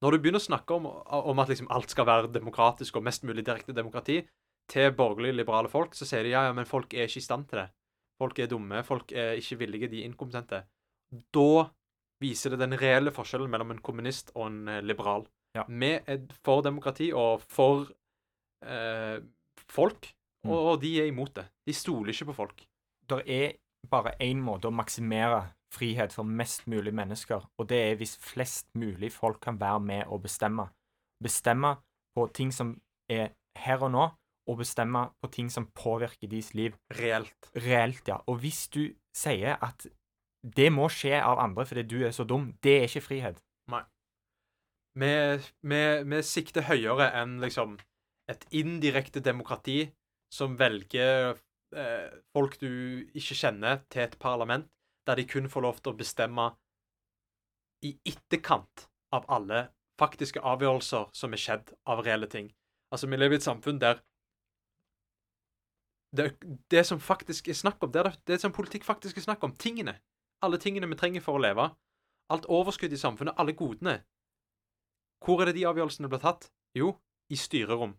[0.02, 3.22] Når du begynner å snakke om, om at liksom alt skal være demokratisk og mest
[3.28, 4.22] mulig direkte demokrati,
[4.68, 7.46] til borgerlige, liberale folk, så sier de ja, ja, men folk er ikke i stand
[7.48, 7.68] til det.
[8.18, 10.64] Folk er dumme, folk er ikke villige, de er inkompetente.
[11.34, 11.68] Da
[12.22, 15.26] viser det den reelle forskjellen mellom en kommunist og en eh, liberal.
[15.56, 15.64] Ja.
[15.68, 17.88] Vi er for demokrati og for
[18.64, 19.18] eh,
[19.70, 20.12] folk,
[20.46, 20.52] Mm.
[20.54, 21.42] og, og de er imot det.
[21.66, 22.60] De stoler ikke på folk.
[23.10, 23.56] Det er
[23.90, 28.68] bare én måte å maksimere frihet for mest mulig mennesker, og det er hvis flest
[28.78, 30.68] mulig folk kan være med og bestemme.
[31.18, 31.74] Bestemme
[32.14, 32.76] på ting som
[33.10, 34.04] er her og nå,
[34.46, 36.78] og bestemme på ting som påvirker deres liv.
[37.00, 37.50] Reelt.
[37.56, 38.20] Reelt, ja.
[38.30, 39.88] Og hvis du sier at
[40.42, 43.42] det må skje av andre fordi du er så dum, det er ikke frihet.
[44.98, 45.80] Vi,
[46.10, 47.76] vi, sikter høyere enn liksom
[48.30, 49.84] et indirekte demokrati
[50.34, 51.36] som velger
[51.76, 54.66] eh, folk du ikke kjenner, til et parlament,
[55.06, 56.48] der de kun får lov til å bestemme
[57.86, 59.68] i etterkant av alle
[60.00, 62.50] faktiske avgjørelser som er skjedd av reelle ting.
[62.92, 64.02] Altså, vi lever i et samfunn der
[66.16, 66.32] det,
[66.72, 69.98] det som faktisk er snakk om, det, det som politikk faktisk er snakk om, tingene,
[70.42, 71.70] alle tingene vi trenger for å leve,
[72.30, 74.02] alt overskudd i samfunnet, alle godene
[75.24, 76.50] Hvor er det de avgjørelsene blir tatt?
[76.78, 76.92] Jo,
[77.30, 77.96] i styrerom,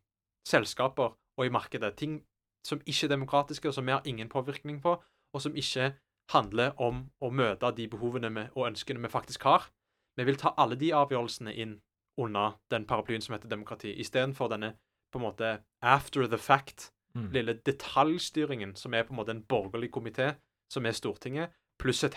[0.47, 1.97] selskaper og i markedet.
[1.97, 2.21] Ting
[2.63, 4.93] som ikke er demokratiske, og som vi har ingen påvirkning på,
[5.33, 5.97] og som ikke
[6.31, 9.67] handler om å møte de behovene vi, og ønskene vi faktisk har.
[10.15, 11.81] Vi vil ta alle de avgjørelsene inn
[12.17, 14.77] under den paraplyen som heter demokrati, istedenfor denne
[15.11, 17.31] på en måte after the fact, Mm.
[17.31, 20.35] lille detaljstyringen, som er på en måte en borgerlig komité,
[20.69, 21.49] som er Stortinget,
[21.79, 22.15] pluss et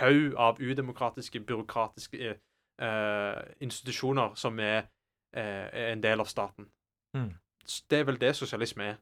[0.00, 2.30] haug av udemokratiske, byråkratiske
[2.80, 4.88] eh, institusjoner som er,
[5.36, 6.68] eh, er en del av staten.
[7.16, 7.32] Mm.
[7.90, 8.96] Det er vel det sosialisme er.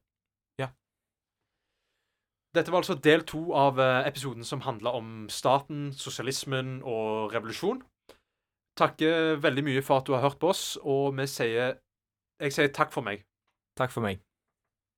[0.58, 0.68] Ja.
[2.54, 7.82] Dette var altså del to av eh, episoden som handla om staten, sosialismen og revolusjon.
[8.76, 11.78] Takker veldig mye for at du har hørt på oss, og vi sier
[12.40, 13.24] Jeg sier takk for meg.
[13.76, 14.25] Takk for meg.